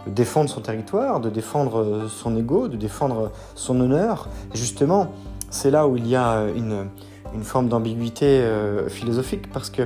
défendre 0.08 0.50
son 0.50 0.62
territoire, 0.62 1.20
de 1.20 1.29
défendre 1.29 2.08
son 2.10 2.36
ego, 2.36 2.67
de 2.67 2.77
défendre 2.77 3.32
son 3.56 3.79
honneur. 3.79 4.27
Et 4.53 4.58
justement, 4.58 5.12
c'est 5.50 5.72
là 5.72 5.88
où 5.88 5.98
il 5.98 6.08
y 6.08 6.15
a 6.15 6.46
une, 6.56 6.89
forme 7.44 7.67
d'ambiguïté 7.67 8.25
euh, 8.25 8.89
philosophique 8.89 9.51
parce 9.51 9.70
que 9.70 9.84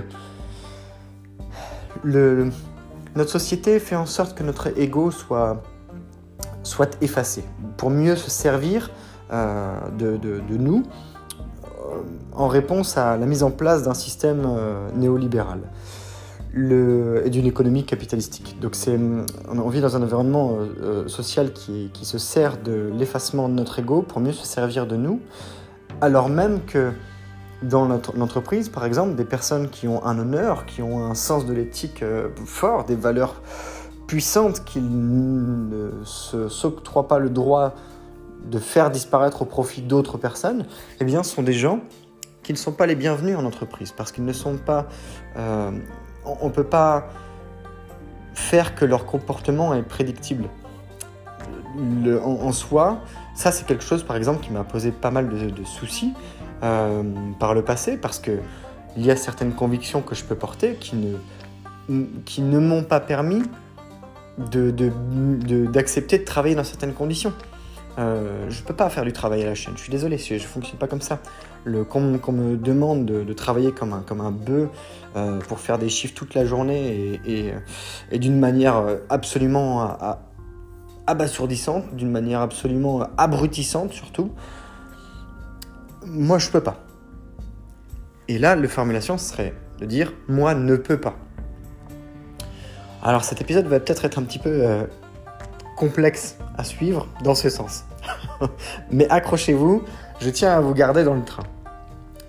notre 3.16 3.32
société 3.32 3.80
fait 3.80 3.96
en 3.96 4.06
sorte 4.06 4.38
que 4.38 4.44
notre 4.44 4.78
ego 4.80 5.12
soit, 5.12 5.62
soit 6.64 6.98
effacé 7.02 7.44
pour 7.78 7.90
mieux 7.90 8.16
se 8.16 8.30
servir 8.30 8.92
euh, 9.32 9.74
de, 9.98 10.42
nous 10.58 10.84
euh, 11.66 12.02
en 12.34 12.48
réponse 12.48 12.98
à 12.98 13.18
la 13.18 13.26
mise 13.26 13.44
en 13.44 13.52
place 13.52 13.84
d'un 13.84 13.94
système 13.94 14.48
néolibéral 14.96 15.60
et 16.54 17.30
d'une 17.30 17.46
économie 17.46 17.86
capitalistique. 17.86 18.58
Donc 18.60 18.76
on 19.48 19.70
vit 19.70 19.82
dans 19.82 19.96
un 19.96 20.02
environnement 20.02 20.58
euh, 20.60 20.66
euh, 20.82 21.08
social 21.08 21.54
qui, 21.54 21.90
qui, 21.94 22.06
se 22.06 22.18
sert 22.18 22.58
de 22.62 22.92
l'effacement 22.98 23.48
de 23.48 23.54
notre 23.54 23.80
ego 23.80 24.02
pour 24.02 24.20
mieux 24.20 24.34
se 24.34 24.46
servir 24.46 24.86
de 24.86 24.98
nous, 24.98 25.22
alors 26.02 26.28
même 26.28 26.60
que 26.66 26.92
dans 27.62 27.86
l'entreprise, 27.86 28.70
par 28.70 28.86
exemple, 28.86 29.16
des 29.16 29.26
personnes 29.26 29.70
qui 29.70 29.88
ont 29.88 30.04
un 30.06 30.18
honneur, 30.18 30.66
qui 30.66 30.82
ont 30.82 31.06
un 31.06 31.14
sens 31.16 31.46
de 31.46 31.54
l'éthique 31.54 32.02
euh, 32.02 32.30
fort, 32.46 32.86
des 32.86 32.96
valeurs 32.96 33.42
puissantes, 34.08 34.64
qui 34.66 34.82
ne 34.82 35.92
s'octroient 36.04 37.08
pas 37.08 37.20
le 37.20 37.30
droit 37.30 37.76
de 38.50 38.58
faire 38.58 38.90
disparaître 38.90 39.44
au 39.44 39.46
profit 39.46 39.82
d'autres 39.82 40.18
personnes, 40.18 40.66
eh 41.00 41.06
bien, 41.06 41.24
sont 41.24 41.44
des 41.44 41.54
gens 41.54 41.80
qui 42.44 42.54
ne 42.54 42.58
sont 42.58 42.72
pas 42.72 42.88
les 42.88 42.96
bienvenus 42.96 43.38
en 43.38 43.46
entreprise, 43.46 43.92
parce 43.92 44.12
qu'ils 44.12 44.26
ne 44.26 44.34
sont 44.34 44.58
pas 44.58 44.88
on 46.26 46.48
ne 46.48 46.52
peut 46.52 46.64
pas 46.64 47.08
faire 48.34 48.76
que 48.76 48.86
leur 48.86 49.06
comportement 49.06 49.74
est 49.74 49.84
prédictible. 49.84 50.50
en, 52.24 52.52
soi, 52.52 53.00
ça 53.36 53.52
c'est 53.52 53.66
quelque 53.66 53.84
chose 53.84 54.04
par 54.04 54.16
exemple 54.16 54.44
qui 54.44 54.52
m'a 54.52 54.64
posé 54.64 54.92
pas 54.92 55.12
mal 55.12 55.30
de, 55.30 55.64
soucis 55.64 56.14
euh, 56.64 57.04
par 57.40 57.54
le 57.54 57.64
passé 57.64 57.98
parce 57.98 58.20
que 58.20 58.40
il 58.96 59.06
y 59.06 59.10
a 59.10 59.16
certaines 59.16 59.54
convictions 59.54 60.02
que 60.02 60.16
je 60.16 60.24
peux 60.24 60.36
porter 60.36 60.76
qui 60.76 60.96
ne, 60.96 62.60
m'ont 62.60 62.84
pas 62.84 63.00
permis 63.00 63.42
d'accepter 64.38 66.20
de, 66.20 66.24
travailler 66.24 66.56
dans 66.56 66.64
certaines 66.64 66.94
conditions. 66.94 67.34
Euh, 67.98 68.46
je 68.50 68.62
ne 68.62 68.66
peux 68.66 68.74
pas 68.74 68.90
faire 68.90 69.04
du 69.04 69.14
travail 69.14 69.44
à 69.44 69.46
la 69.48 69.56
chaîne, 69.56 69.74
je 69.76 69.82
suis 69.82 69.92
désolé, 69.92 70.18
je 70.18 70.34
ne 70.34 70.40
fonctionne 70.40 70.78
pas 70.78 70.88
comme 70.88 71.02
ça. 71.02 71.20
Qu'on 71.90 72.02
me 72.02 72.58
demande 72.58 73.06
de, 73.06 73.34
travailler 73.34 73.72
comme 73.72 73.94
un, 73.94 74.32
bœuf 74.32 74.70
euh, 75.16 75.40
pour 75.40 75.60
faire 75.60 75.78
des 75.78 75.90
chiffres 75.90 76.14
toute 76.14 76.36
la 76.36 76.46
journée 76.46 77.20
et, 77.26 78.20
d'une 78.20 78.40
manière 78.40 78.84
absolument 79.10 79.98
abasourdissante, 81.08 81.96
d'une 81.96 82.12
manière 82.12 82.42
absolument 82.42 83.08
abrutissante 83.18 83.94
surtout, 83.94 84.32
moi 86.06 86.38
je 86.38 86.50
peux 86.50 86.62
pas. 86.62 86.78
Et 88.28 88.38
là, 88.38 88.56
le 88.56 88.68
formulation 88.68 89.18
serait 89.18 89.54
de 89.80 89.86
dire 89.86 90.14
moi 90.28 90.54
ne 90.54 90.76
peux 90.76 91.00
pas. 91.00 91.16
Alors 93.04 93.24
cet 93.24 93.42
épisode 93.42 93.66
va 93.66 93.80
peut-être 93.80 94.06
être 94.06 94.20
un 94.20 94.24
petit 94.24 94.40
peu 94.40 94.50
euh, 94.50 94.86
complexe 95.76 96.38
à 96.58 96.64
suivre 96.64 97.08
dans 97.24 97.36
ce 97.36 97.50
sens. 97.50 97.86
Mais 98.92 99.10
accrochez-vous, 99.10 99.84
je 100.20 100.30
tiens 100.30 100.54
à 100.54 100.62
vous 100.62 100.74
garder 100.74 101.04
dans 101.04 101.16
le 101.16 101.24
train. 101.24 101.44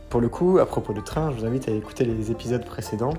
Pour 0.08 0.20
le 0.20 0.28
coup, 0.28 0.58
à 0.58 0.66
propos 0.66 0.92
du 0.92 1.02
train, 1.02 1.30
je 1.30 1.36
vous 1.40 1.46
invite 1.46 1.68
à 1.68 1.72
écouter 1.72 2.04
les 2.04 2.30
épisodes 2.30 2.64
précédents. 2.64 3.14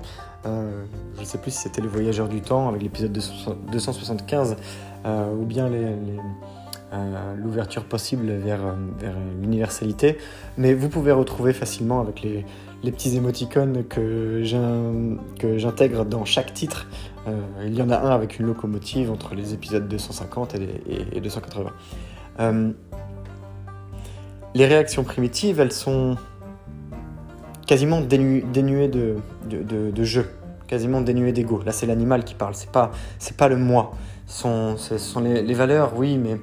Euh, 0.46 0.84
je 1.16 1.20
ne 1.20 1.24
sais 1.24 1.38
plus 1.38 1.50
si 1.50 1.58
c'était 1.58 1.80
Le 1.80 1.88
Voyageur 1.88 2.28
du 2.28 2.40
Temps 2.40 2.68
avec 2.68 2.82
l'épisode 2.82 3.12
275 3.12 4.56
euh, 5.06 5.32
ou 5.34 5.44
bien 5.44 5.70
euh, 6.94 7.34
l'ouverture 7.36 7.84
possible 7.84 8.26
vers, 8.26 8.74
vers 8.98 9.14
l'universalité. 9.40 10.18
Mais 10.58 10.74
vous 10.74 10.88
pouvez 10.88 11.12
retrouver 11.12 11.52
facilement 11.52 12.00
avec 12.00 12.22
les, 12.22 12.44
petits 12.82 13.16
émoticônes 13.16 13.84
que 13.84 14.42
j'intègre 15.56 16.04
dans 16.04 16.24
chaque 16.24 16.52
titre. 16.52 16.86
Euh, 17.26 17.40
il 17.66 17.74
y 17.74 17.82
en 17.82 17.90
a 17.90 17.98
un 17.98 18.10
avec 18.10 18.38
une 18.38 18.46
locomotive 18.46 19.10
entre 19.10 19.34
les 19.34 19.54
épisodes 19.54 19.88
250 19.88 20.56
et, 21.14 21.20
280. 21.20 21.70
Euh, 22.40 22.70
les 24.54 24.66
réactions 24.66 25.04
primitives, 25.04 25.60
elles 25.60 25.72
sont 25.72 26.16
quasiment 27.66 28.00
dénuées 28.02 28.88
de, 28.88 30.04
jeu, 30.04 30.30
quasiment 30.66 31.00
dénuées 31.00 31.32
d'ego. 31.32 31.62
Là, 31.64 31.72
c'est 31.72 31.86
l'animal 31.86 32.24
qui 32.24 32.34
parle, 32.34 32.54
c'est 32.54 32.70
pas, 32.70 32.90
pas 33.36 33.48
le 33.48 33.56
moi. 33.56 33.92
Ce 34.26 34.98
sont, 34.98 35.20
les, 35.20 35.54
valeurs, 35.54 35.92
oui, 35.96 36.18
mais 36.18 36.34
euh, 36.34 36.36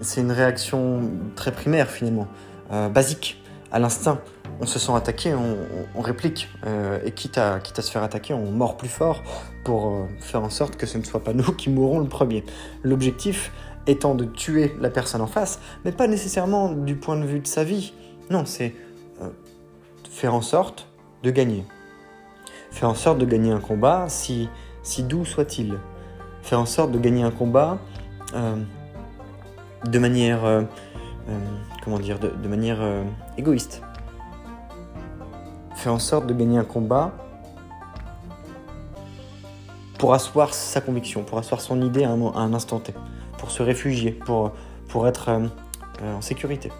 c'est 0.00 0.20
une 0.20 0.32
réaction 0.32 1.10
très 1.34 1.52
primaire 1.52 1.88
finalement, 1.88 2.28
basique, 2.70 3.42
à 3.72 3.78
l'instinct 3.78 4.20
on 4.60 4.66
se 4.66 4.78
sent 4.78 4.92
attaqué, 4.94 5.34
on, 5.34 6.00
réplique. 6.00 6.48
Euh, 6.66 6.98
et 7.04 7.12
quitte 7.12 7.38
à, 7.38 7.60
se 7.62 7.90
faire 7.90 8.02
attaquer, 8.02 8.34
on 8.34 8.50
mord 8.50 8.76
plus 8.76 8.88
fort 8.88 9.22
pour 9.64 9.88
euh, 9.88 10.06
faire 10.20 10.42
en 10.42 10.50
sorte 10.50 10.76
que 10.76 10.86
ce 10.86 10.98
ne 10.98 11.02
soit 11.02 11.22
pas 11.22 11.32
nous 11.34 11.52
qui 11.52 11.70
mourrons 11.70 11.98
le 11.98 12.08
premier. 12.08 12.44
L'objectif 12.82 13.52
étant 13.86 14.14
de 14.14 14.24
tuer 14.24 14.74
la 14.80 14.90
personne 14.90 15.20
en 15.20 15.26
face, 15.26 15.60
mais 15.84 15.92
pas 15.92 16.08
nécessairement 16.08 16.72
du 16.72 16.96
point 16.96 17.16
de 17.16 17.24
vue 17.24 17.40
de 17.40 17.46
sa 17.46 17.64
vie. 17.64 17.92
Non, 18.30 18.44
c'est 18.44 18.74
euh, 19.22 19.28
faire 20.10 20.34
en 20.34 20.42
sorte 20.42 20.88
de 21.22 21.30
gagner. 21.30 21.64
Faire 22.70 22.88
en 22.88 22.94
sorte 22.94 23.18
de 23.18 23.26
gagner 23.26 23.52
un 23.52 23.60
combat, 23.60 24.06
si 24.08 24.48
doux 25.02 25.24
soit-il. 25.24 25.78
Faire 26.42 26.60
en 26.60 26.66
sorte 26.66 26.92
de 26.92 26.98
gagner 26.98 27.22
un 27.22 27.30
combat 27.30 27.78
de 29.88 29.98
manière, 29.98 30.40
comment 31.82 31.98
dire, 31.98 32.18
de 32.18 32.48
manière 32.48 32.78
égoïste 33.38 33.82
fait 35.76 35.90
en 35.90 35.98
sorte 35.98 36.26
de 36.26 36.34
gagner 36.34 36.58
un 36.58 36.64
combat 36.64 37.12
pour 39.98 40.14
asseoir 40.14 40.54
sa 40.54 40.80
conviction, 40.80 41.22
pour 41.22 41.38
asseoir 41.38 41.60
son 41.60 41.80
idée 41.82 42.04
à 42.04 42.10
un, 42.10 42.54
instant 42.54 42.80
T, 42.80 42.94
pour 43.38 43.50
se 43.50 43.62
réfugier, 43.62 44.10
pour, 44.10 44.52
être 45.06 45.28
euh, 45.28 45.46
euh, 46.02 46.16
en 46.16 46.20
sécurité. 46.20 46.70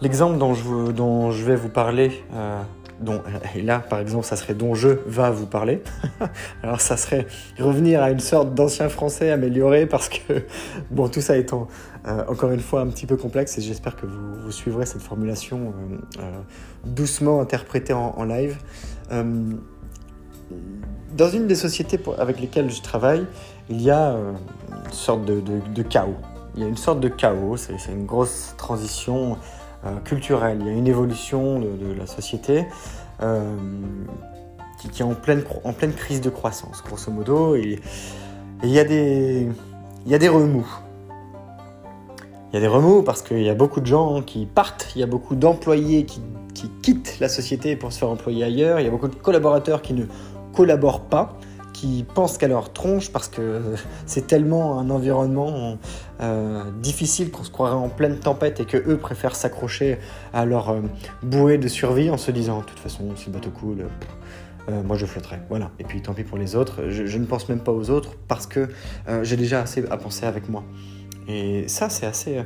L'exemple 0.00 0.38
dont 0.38 1.30
je, 1.30 1.44
vais 1.44 1.56
vous 1.56 1.68
parler 1.68 2.24
euh, 2.34 2.62
dont, 3.00 3.22
et 3.54 3.62
là 3.62 3.78
par 3.78 4.00
exemple 4.00 4.24
ça 4.24 4.36
serait 4.36 4.54
dont 4.54 4.74
je 4.74 4.88
va 5.06 5.30
vous 5.30 5.46
parler. 5.46 5.82
Alors 6.62 6.80
ça 6.80 6.96
serait 6.96 7.26
revenir 7.58 8.02
à 8.02 8.10
une 8.10 8.20
sorte 8.20 8.54
d'ancien 8.54 8.88
français 8.88 9.30
amélioré 9.30 9.86
parce 9.86 10.08
que 10.08 10.44
bon 10.90 11.08
tout 11.08 11.20
ça 11.20 11.36
étant 11.36 11.68
euh, 12.06 12.24
encore 12.28 12.52
une 12.52 12.60
fois 12.60 12.80
un 12.80 12.86
petit 12.86 13.06
peu 13.06 13.16
complexe 13.16 13.58
et 13.58 13.60
j'espère 13.60 13.96
que 13.96 14.06
vous, 14.06 14.36
vous, 14.36 14.52
suivrez 14.52 14.86
cette 14.86 15.02
formulation 15.02 15.74
euh, 15.74 15.96
euh, 16.20 16.40
doucement 16.84 17.40
interprétée 17.40 17.92
en, 17.92 18.24
live. 18.24 18.56
dans 21.16 21.28
une 21.30 21.46
des 21.46 21.54
sociétés 21.54 21.98
avec 22.18 22.40
lesquelles 22.40 22.70
je 22.70 22.80
travaille, 22.80 23.26
il 23.68 23.82
y 23.82 23.90
a 23.90 24.12
une 24.12 24.92
sorte 24.92 25.24
de, 25.24 25.82
chaos. 25.82 26.16
Il 26.54 26.62
y 26.62 26.64
a 26.64 26.68
une 26.68 26.76
sorte 26.76 27.00
de 27.00 27.08
chaos, 27.08 27.56
c'est 27.56 27.74
une 27.92 28.06
grosse 28.06 28.54
transition 28.56 29.36
culturelle, 30.04 30.58
il 30.60 30.66
y 30.66 30.70
a 30.70 30.72
une 30.72 30.86
évolution 30.86 31.60
de, 31.60 31.92
la 31.96 32.06
société 32.06 32.66
euh, 33.22 33.56
qui, 34.78 35.02
est 35.02 35.04
en 35.04 35.14
pleine, 35.14 35.42
crise 35.96 36.20
de 36.20 36.30
croissance, 36.30 36.82
grosso 36.84 37.10
modo. 37.10 37.54
Et, 37.54 37.80
il 38.62 38.70
y 38.70 38.78
a 38.78 38.84
des, 38.84 39.48
il 40.06 40.12
y 40.12 40.14
a 40.14 40.30
remous. 40.30 40.66
Il 42.52 42.54
y 42.54 42.58
a 42.58 42.60
des 42.60 42.68
remous 42.68 43.02
parce 43.02 43.22
qu'il 43.22 43.42
y 43.42 43.50
a 43.50 43.54
beaucoup 43.54 43.80
de 43.80 43.86
gens 43.86 44.22
qui 44.22 44.46
partent, 44.46 44.88
il 44.94 45.00
y 45.00 45.02
a 45.02 45.06
beaucoup 45.06 45.34
d'employés 45.34 46.04
qui, 46.04 46.20
qui 46.54 46.70
quittent 46.82 47.18
la 47.20 47.28
société 47.28 47.76
pour 47.76 47.92
se 47.92 47.98
faire 47.98 48.08
employer 48.08 48.44
ailleurs, 48.44 48.80
il 48.80 48.84
y 48.84 48.88
a 48.88 48.90
beaucoup 48.90 49.08
de 49.08 49.14
collaborateurs 49.14 49.82
qui 49.82 49.92
ne 49.92 50.04
collaborent 50.54 51.02
pas, 51.02 51.36
qui 51.76 52.06
pensent 52.14 52.38
qu'à 52.38 52.48
leur 52.48 52.72
tronche 52.72 53.12
parce 53.12 53.28
que 53.28 53.60
c'est 54.06 54.26
tellement 54.26 54.78
un 54.78 54.88
environnement 54.88 55.76
euh, 56.20 56.62
difficile 56.80 57.30
qu'on 57.30 57.44
se 57.44 57.50
croirait 57.50 57.74
en 57.74 57.90
pleine 57.90 58.18
tempête 58.18 58.60
et 58.60 58.64
que 58.64 58.78
eux 58.78 58.96
préfèrent 58.96 59.36
s'accrocher 59.36 59.98
à 60.32 60.46
leur 60.46 60.70
euh, 60.70 60.80
bouée 61.22 61.58
de 61.58 61.68
survie 61.68 62.08
en 62.08 62.16
se 62.16 62.30
disant 62.30 62.60
de 62.60 62.64
toute 62.64 62.78
façon 62.78 63.14
si 63.14 63.26
le 63.26 63.32
bateau 63.32 63.50
coule, 63.50 63.84
euh, 64.70 64.82
moi 64.82 64.96
je 64.96 65.04
flotterai. 65.04 65.40
Voilà. 65.50 65.70
Et 65.78 65.84
puis 65.84 66.00
tant 66.00 66.14
pis 66.14 66.24
pour 66.24 66.38
les 66.38 66.56
autres. 66.56 66.88
Je, 66.88 67.18
ne 67.18 67.26
pense 67.26 67.46
même 67.50 67.60
pas 67.60 67.72
aux 67.72 67.90
autres 67.90 68.12
parce 68.26 68.46
que 68.46 68.68
j'ai 69.22 69.36
déjà 69.36 69.60
assez 69.60 69.84
à 69.90 69.98
penser 69.98 70.24
avec 70.24 70.48
moi. 70.48 70.64
Et 71.28 71.68
ça 71.68 71.90
c'est 71.90 72.06
assez 72.06 72.40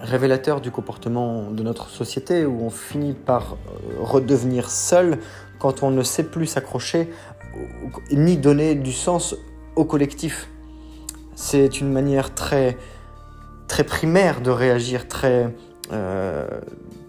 révélateur 0.00 0.60
du 0.60 0.70
comportement 0.70 1.50
de 1.50 1.62
notre 1.62 1.88
société 1.88 2.44
où 2.44 2.62
on 2.62 2.70
finit 2.70 3.14
par 3.14 3.56
redevenir 4.00 4.68
seul 4.68 5.18
quand 5.62 5.84
on 5.84 5.92
ne 5.92 6.02
sait 6.02 6.24
plus 6.24 6.46
s'accrocher 6.46 7.08
ni 8.10 8.36
donner 8.36 8.74
du 8.74 8.92
sens 8.92 9.36
au 9.76 9.84
collectif. 9.84 10.48
C'est 11.36 11.80
une 11.80 11.92
manière 11.92 12.34
très, 12.34 12.76
très 13.68 13.84
primaire 13.84 14.40
de 14.40 14.50
réagir, 14.50 15.06
très, 15.06 15.54
euh, 15.92 16.48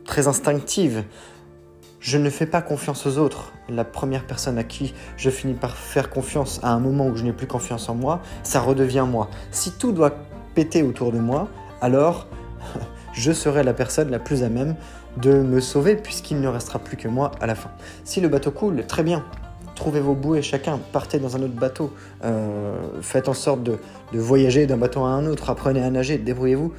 très 0.05 0.27
instinctive. 0.27 1.03
Je 1.99 2.19
ne 2.19 2.29
fais 2.29 2.45
pas 2.45 2.61
confiance 2.61 3.07
aux 3.07 3.17
autres. 3.17 3.53
La 3.69 3.85
première 3.85 4.27
personne 4.27 4.59
à 4.59 4.63
qui 4.63 4.93
je 5.17 5.31
finis 5.31 5.55
par 5.55 5.75
faire 5.75 6.11
confiance 6.11 6.59
à 6.61 6.73
un 6.73 6.79
moment 6.79 7.07
où 7.07 7.15
je 7.15 7.23
n'ai 7.23 7.33
plus 7.33 7.47
confiance 7.47 7.89
en 7.89 7.95
moi, 7.95 8.21
ça 8.43 8.59
redevient 8.59 9.05
moi. 9.09 9.31
Si 9.49 9.71
tout 9.71 9.93
doit 9.93 10.13
péter 10.53 10.83
autour 10.83 11.11
de 11.11 11.17
moi, 11.17 11.47
alors 11.81 12.27
je 13.13 13.31
serai 13.31 13.63
la 13.63 13.73
personne 13.73 14.11
la 14.11 14.19
plus 14.19 14.43
à 14.43 14.49
même 14.49 14.75
de 15.17 15.33
me 15.33 15.59
sauver 15.59 15.95
puisqu'il 15.95 16.41
ne 16.41 16.47
restera 16.47 16.79
plus 16.79 16.97
que 16.97 17.07
moi 17.07 17.31
à 17.39 17.47
la 17.47 17.55
fin. 17.55 17.71
Si 18.03 18.21
le 18.21 18.27
bateau 18.27 18.51
coule, 18.51 18.85
très 18.85 19.03
bien. 19.03 19.23
Trouvez 19.75 20.01
vos 20.01 20.13
bouées 20.13 20.41
chacun, 20.41 20.79
partez 20.91 21.19
dans 21.19 21.35
un 21.35 21.41
autre 21.41 21.55
bateau, 21.55 21.93
euh, 22.23 23.01
faites 23.01 23.27
en 23.27 23.33
sorte 23.33 23.63
de, 23.63 23.79
voyager 24.13 24.67
d'un 24.67 24.77
bateau 24.77 25.03
à 25.03 25.09
un 25.09 25.25
autre, 25.25 25.49
apprenez 25.49 25.81
à 25.81 25.89
nager, 25.89 26.17
débrouillez-vous. 26.17 26.73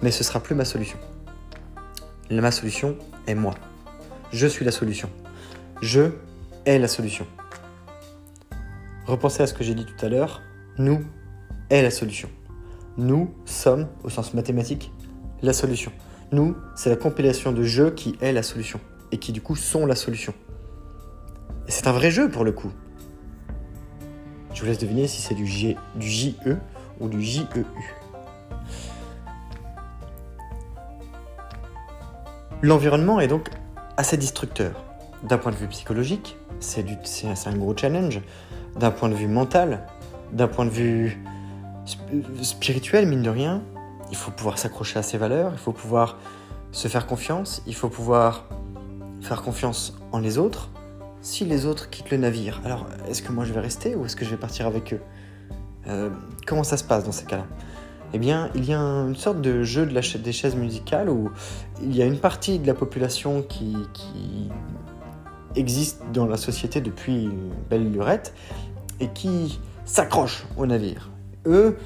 Mais 0.00 0.10
ce 0.10 0.24
sera 0.24 0.40
plus 0.40 0.54
ma 0.54 0.64
solution. 0.64 0.98
Ma 2.30 2.50
solution 2.50 2.96
est 3.26 3.34
moi. 3.34 3.54
Je 4.32 4.46
suis 4.46 4.64
la 4.64 4.72
solution. 4.72 5.10
Je 5.82 6.12
est 6.64 6.78
la 6.78 6.88
solution. 6.88 7.26
Repensez 9.06 9.42
à 9.42 9.46
ce 9.46 9.54
que 9.54 9.62
j'ai 9.62 9.74
dit 9.74 9.84
tout 9.84 10.04
à 10.04 10.08
l'heure. 10.08 10.40
Nous 10.78 11.04
est 11.70 11.82
la 11.82 11.90
solution. 11.90 12.30
Nous 12.96 13.34
sommes, 13.44 13.88
au 14.02 14.08
sens 14.08 14.32
mathématique, 14.32 14.92
la 15.42 15.52
solution. 15.52 15.92
Nous, 16.32 16.56
c'est 16.74 16.88
la 16.88 16.96
compilation 16.96 17.52
de 17.52 17.62
jeux 17.62 17.90
qui 17.90 18.16
est 18.22 18.32
la 18.32 18.42
solution 18.42 18.80
et 19.12 19.18
qui 19.18 19.32
du 19.32 19.42
coup 19.42 19.54
sont 19.54 19.84
la 19.84 19.94
solution. 19.94 20.32
Et 21.68 21.70
c'est 21.70 21.86
un 21.86 21.92
vrai 21.92 22.10
jeu 22.10 22.30
pour 22.30 22.42
le 22.42 22.52
coup. 22.52 22.72
Je 24.54 24.60
vous 24.60 24.66
laisse 24.66 24.78
deviner 24.78 25.06
si 25.06 25.20
c'est 25.20 25.34
du, 25.34 25.46
G, 25.46 25.76
du 25.94 26.08
JE 26.08 26.56
ou 27.00 27.08
du 27.08 27.22
JEU. 27.22 27.66
L'environnement 32.62 33.20
est 33.20 33.28
donc 33.28 33.50
assez 33.98 34.16
destructeur. 34.16 34.82
D'un 35.24 35.36
point 35.36 35.52
de 35.52 35.56
vue 35.56 35.68
psychologique, 35.68 36.38
c'est 36.60 36.86
un 37.46 37.56
gros 37.56 37.76
challenge. 37.76 38.22
D'un 38.78 38.90
point 38.90 39.10
de 39.10 39.14
vue 39.14 39.28
mental, 39.28 39.86
d'un 40.32 40.48
point 40.48 40.64
de 40.64 40.70
vue 40.70 41.22
spirituel, 42.40 43.06
mine 43.06 43.22
de 43.22 43.30
rien, 43.30 43.62
il 44.12 44.16
faut 44.16 44.30
pouvoir 44.30 44.58
s'accrocher 44.58 44.98
à 44.98 45.02
ses 45.02 45.18
valeurs, 45.18 45.52
il 45.52 45.58
faut 45.58 45.72
pouvoir 45.72 46.18
se 46.70 46.86
faire 46.86 47.06
confiance, 47.06 47.62
il 47.66 47.74
faut 47.74 47.88
pouvoir 47.88 48.44
faire 49.22 49.42
confiance 49.42 49.96
en 50.12 50.18
les 50.18 50.38
autres. 50.38 50.68
Si 51.22 51.44
les 51.44 51.66
autres 51.66 51.90
quittent 51.90 52.10
le 52.10 52.18
navire, 52.18 52.60
alors 52.64 52.86
est-ce 53.08 53.22
que 53.22 53.32
moi 53.32 53.44
je 53.44 53.52
vais 53.52 53.60
rester 53.60 53.94
ou 53.96 54.04
est-ce 54.04 54.14
que 54.14 54.24
je 54.24 54.30
vais 54.30 54.36
partir 54.36 54.66
avec 54.66 54.92
eux? 54.92 55.00
Euh, 55.88 56.10
Comment 56.46 56.62
ça 56.62 56.76
se 56.76 56.84
passe 56.84 57.04
dans 57.04 57.12
ces 57.12 57.24
cas-là? 57.24 57.46
Eh 58.14 58.18
bien, 58.18 58.50
il 58.54 58.66
y 58.66 58.74
a 58.74 58.78
une 58.78 59.16
sorte 59.16 59.40
de 59.40 59.62
jeu 59.62 59.86
de 59.86 59.94
la 59.94 60.02
des 60.02 60.32
chaises 60.32 60.54
musicales 60.54 61.08
où 61.08 61.30
il 61.82 61.96
y 61.96 62.02
a 62.02 62.04
une 62.04 62.18
partie 62.18 62.58
de 62.58 62.66
la 62.66 62.74
population 62.74 63.42
qui, 63.42 63.76
existe 65.54 66.02
dans 66.14 66.26
la 66.26 66.38
société 66.38 66.80
depuis 66.80 67.24
une 67.24 67.52
belle 67.68 67.92
lurette 67.92 68.32
et 69.00 69.08
qui 69.08 69.60
s'accroche 69.84 70.46
au 70.56 70.64
navire. 70.64 71.10
Eux, 71.44 71.76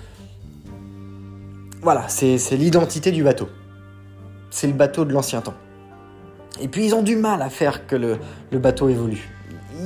voilà, 1.86 2.08
c'est 2.08 2.56
l'identité 2.56 3.12
du 3.12 3.22
bateau. 3.22 3.48
C'est 4.50 4.66
le 4.66 4.72
bateau 4.72 5.04
de 5.04 5.12
l'ancien 5.12 5.40
temps. 5.40 5.54
Et 6.60 6.66
puis 6.66 6.84
ils 6.84 6.96
ont 6.96 7.02
du 7.04 7.14
mal 7.14 7.40
à 7.42 7.48
faire 7.48 7.86
que 7.86 7.94
le, 7.94 8.18
bateau 8.58 8.88
évolue. 8.88 9.30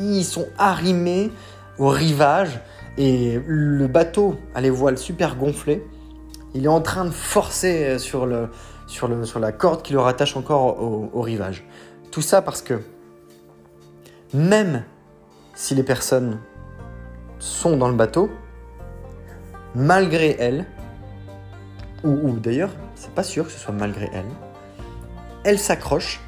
Ils 0.00 0.24
sont 0.24 0.46
arrimés 0.56 1.30
au 1.76 1.88
rivage 1.88 2.58
et 2.96 3.38
le 3.46 3.86
bateau 3.86 4.36
a 4.54 4.62
les 4.62 4.70
voiles 4.70 4.96
super 4.96 5.36
gonflées. 5.36 5.86
Il 6.54 6.64
est 6.64 6.68
en 6.68 6.80
train 6.80 7.04
de 7.04 7.10
forcer 7.10 7.98
sur, 7.98 8.24
le, 8.24 8.48
sur, 8.86 9.38
la 9.38 9.52
corde 9.52 9.82
qui 9.82 9.92
le 9.92 10.00
rattache 10.00 10.38
encore 10.38 10.82
au 10.82 11.20
rivage. 11.20 11.66
Tout 12.10 12.22
ça 12.22 12.40
parce 12.40 12.62
que 12.62 12.80
même 14.32 14.84
si 15.54 15.74
les 15.74 15.82
personnes 15.82 16.38
sont 17.38 17.76
dans 17.76 17.88
le 17.88 17.94
bateau, 17.94 18.30
malgré 19.74 20.34
elles, 20.38 20.64
ou, 22.04 22.32
d'ailleurs, 22.38 22.70
c'est 22.94 23.12
pas 23.12 23.22
sûr 23.22 23.46
que 23.46 23.52
ce 23.52 23.58
soit 23.58 23.74
malgré 23.74 24.08
elle, 24.12 24.28
elle 25.44 25.58
s'accroche 25.58 26.20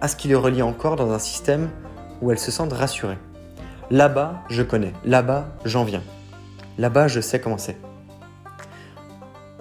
à 0.00 0.08
ce 0.08 0.16
qui 0.16 0.28
les 0.28 0.34
relie 0.34 0.62
encore 0.62 0.96
dans 0.96 1.12
un 1.12 1.18
système 1.18 1.70
où 2.22 2.30
elles 2.30 2.38
se 2.38 2.50
sentent 2.50 2.72
rassurées. 2.72 3.18
Là-bas, 3.90 4.42
je 4.48 4.62
connais. 4.62 4.92
Là-bas, 5.04 5.48
j'en 5.64 5.84
viens. 5.84 6.02
Là-bas, 6.78 7.08
je 7.08 7.20
sais 7.20 7.40
comment 7.40 7.58
c'est. 7.58 7.76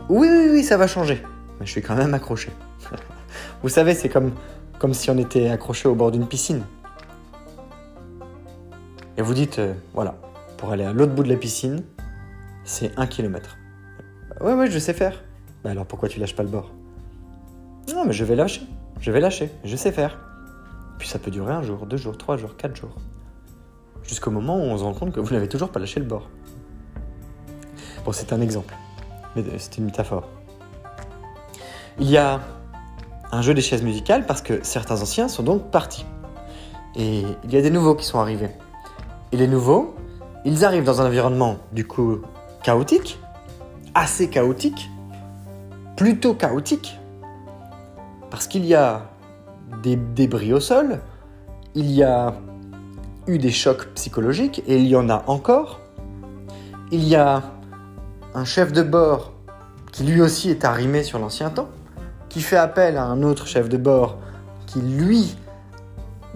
Oui, 0.08 0.27
oui, 0.29 0.49
oui, 0.51 0.63
ça 0.63 0.77
va 0.77 0.88
changer. 0.88 1.21
Mais 1.60 1.65
je 1.65 1.71
suis 1.71 1.82
quand 1.82 1.95
même 1.95 2.13
accroché. 2.13 2.51
Vous 3.63 3.69
savez, 3.69 3.93
c'est 3.93 4.10
comme, 4.10 4.32
comme 4.77 4.93
si 4.93 5.10
on 5.10 5.17
était 5.17 5.49
accroché 5.49 5.88
au 5.88 5.95
bord 5.95 6.12
d'une 6.12 6.27
piscine. 6.27 6.63
Et 9.17 9.21
vous 9.21 9.34
dites, 9.34 9.60
euh, 9.60 9.73
voilà, 9.93 10.15
pour 10.55 10.71
aller 10.71 10.86
à 10.86 10.93
l'autre 10.93 11.12
bout 11.12 11.23
de 11.23 11.29
la 11.29 11.36
piscine, 11.36 11.84
c'est 12.63 12.97
un 12.97 13.05
kilomètre. 13.05 13.58
Ouais, 14.41 14.54
ouais, 14.54 14.71
je 14.71 14.80
sais 14.80 14.93
faire. 14.93 15.23
Bah 15.63 15.71
alors 15.71 15.86
pourquoi 15.86 16.08
tu 16.08 16.19
lâches 16.19 16.36
pas 16.36 16.43
le 16.43 16.49
bord? 16.49 16.71
Non, 17.93 18.06
mais 18.06 18.13
je 18.13 18.23
vais 18.23 18.36
lâcher. 18.36 18.62
Je 19.02 19.12
vais 19.12 19.19
lâcher. 19.19 19.52
Je 19.65 19.75
sais 19.75 19.91
faire. 19.91 20.17
Puis 20.97 21.08
ça 21.08 21.19
peut 21.19 21.32
durer 21.32 21.54
un 21.54 21.62
jour, 21.62 21.86
deux 21.86 21.97
jours, 21.97 22.17
trois 22.17 22.38
jours, 22.38 22.56
quatre 22.56 22.75
jours. 22.75 22.95
Jusqu'au 24.04 24.32
moment 24.32 24.58
où 24.58 24.62
on 24.62 24.78
se 24.78 24.84
rend 24.84 24.93
compte 24.93 25.12
que 25.12 25.19
vous 25.19 25.34
n'avez 25.34 25.49
toujours 25.49 25.69
pas 25.69 25.80
lâché 25.80 25.99
le 25.99 26.06
bord. 26.06 26.30
Bon, 28.06 28.12
c'est 28.12 28.32
un 28.32 28.41
exemple. 28.41 28.73
Mais 29.36 29.43
c'est 29.58 29.78
une 29.78 29.86
métaphore. 29.86 30.30
Il 31.99 32.10
y 32.10 32.17
a 32.17 32.39
un 33.32 33.41
jeu 33.41 33.54
des 33.54 33.62
chaises 33.62 33.84
musicales 33.84 34.25
parce 34.25 34.41
que 34.41 34.63
certains 34.63 35.02
anciens 35.02 35.28
sont 35.28 35.43
donc 35.43 35.69
partis. 35.69 36.06
Et 36.95 37.23
il 37.43 37.54
y 37.54 37.58
a 37.58 37.62
des 37.62 37.69
nouveaux 37.69 37.95
qui 37.95 38.06
sont 38.06 38.19
arrivés. 38.19 38.52
Et 39.32 39.38
les 39.38 39.47
nouveaux, 39.47 39.95
ils 40.45 40.63
arrivent 40.63 40.86
dans 40.86 41.02
un 41.02 41.08
environnement 41.08 41.58
du 41.71 41.86
coup 41.86 42.21
chaotique, 42.63 43.19
assez 43.99 44.29
chaotique, 44.29 44.89
plutôt 45.97 46.33
chaotique, 46.33 46.97
parce 48.31 48.47
qu'il 48.47 48.65
y 48.65 48.73
a 48.73 49.09
des 49.83 49.97
débris 49.97 50.53
au 50.53 50.62
sol, 50.62 51.01
il 51.75 51.91
y 51.91 52.01
a 52.01 52.33
eu 53.27 53.38
des 53.38 53.51
chocs 53.51 53.89
psychologiques, 53.95 54.63
et 54.67 54.77
il 54.77 54.88
y 54.88 54.95
en 54.95 55.09
a 55.09 55.23
encore. 55.27 55.81
Il 56.91 57.03
y 57.03 57.15
a 57.15 57.43
un 58.33 58.45
chef 58.45 58.71
de 58.71 58.83
bord 58.83 59.33
qui 59.91 60.03
lui 60.03 60.21
aussi 60.21 60.49
est 60.49 60.63
arrimé 60.63 61.03
sur 61.03 61.19
l'ancien 61.19 61.49
temps, 61.49 61.69
qui 62.29 62.41
fait 62.41 62.57
appel 62.57 62.95
à 62.95 63.03
un 63.03 63.21
autre 63.21 63.47
chef 63.47 63.67
de 63.67 63.77
bord 63.77 64.17
qui 64.65 64.79
lui 64.79 65.35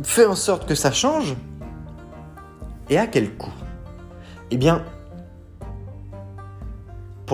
fait 0.03 0.25
en 0.25 0.35
sorte 0.35 0.67
que 0.67 0.75
ça 0.75 0.91
change. 0.91 1.35
Et 2.89 2.97
à 2.97 3.07
quel 3.07 3.35
coût? 3.35 3.53
Eh 4.51 4.57
bien, 4.57 4.83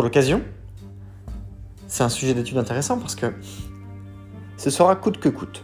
l'occasion, 0.03 0.41
c'est 1.87 2.03
un 2.03 2.09
sujet 2.09 2.33
d'étude 2.33 2.57
intéressant 2.57 2.99
parce 2.99 3.15
que 3.15 3.33
ce 4.57 4.69
sera 4.69 4.95
coûte 4.95 5.19
que 5.19 5.29
coûte. 5.29 5.63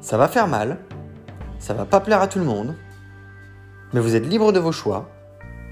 Ça 0.00 0.16
va 0.16 0.28
faire 0.28 0.48
mal, 0.48 0.78
ça 1.58 1.74
va 1.74 1.84
pas 1.84 2.00
plaire 2.00 2.20
à 2.20 2.28
tout 2.28 2.38
le 2.38 2.44
monde, 2.44 2.74
mais 3.92 4.00
vous 4.00 4.14
êtes 4.14 4.26
libre 4.26 4.52
de 4.52 4.58
vos 4.58 4.72
choix, 4.72 5.08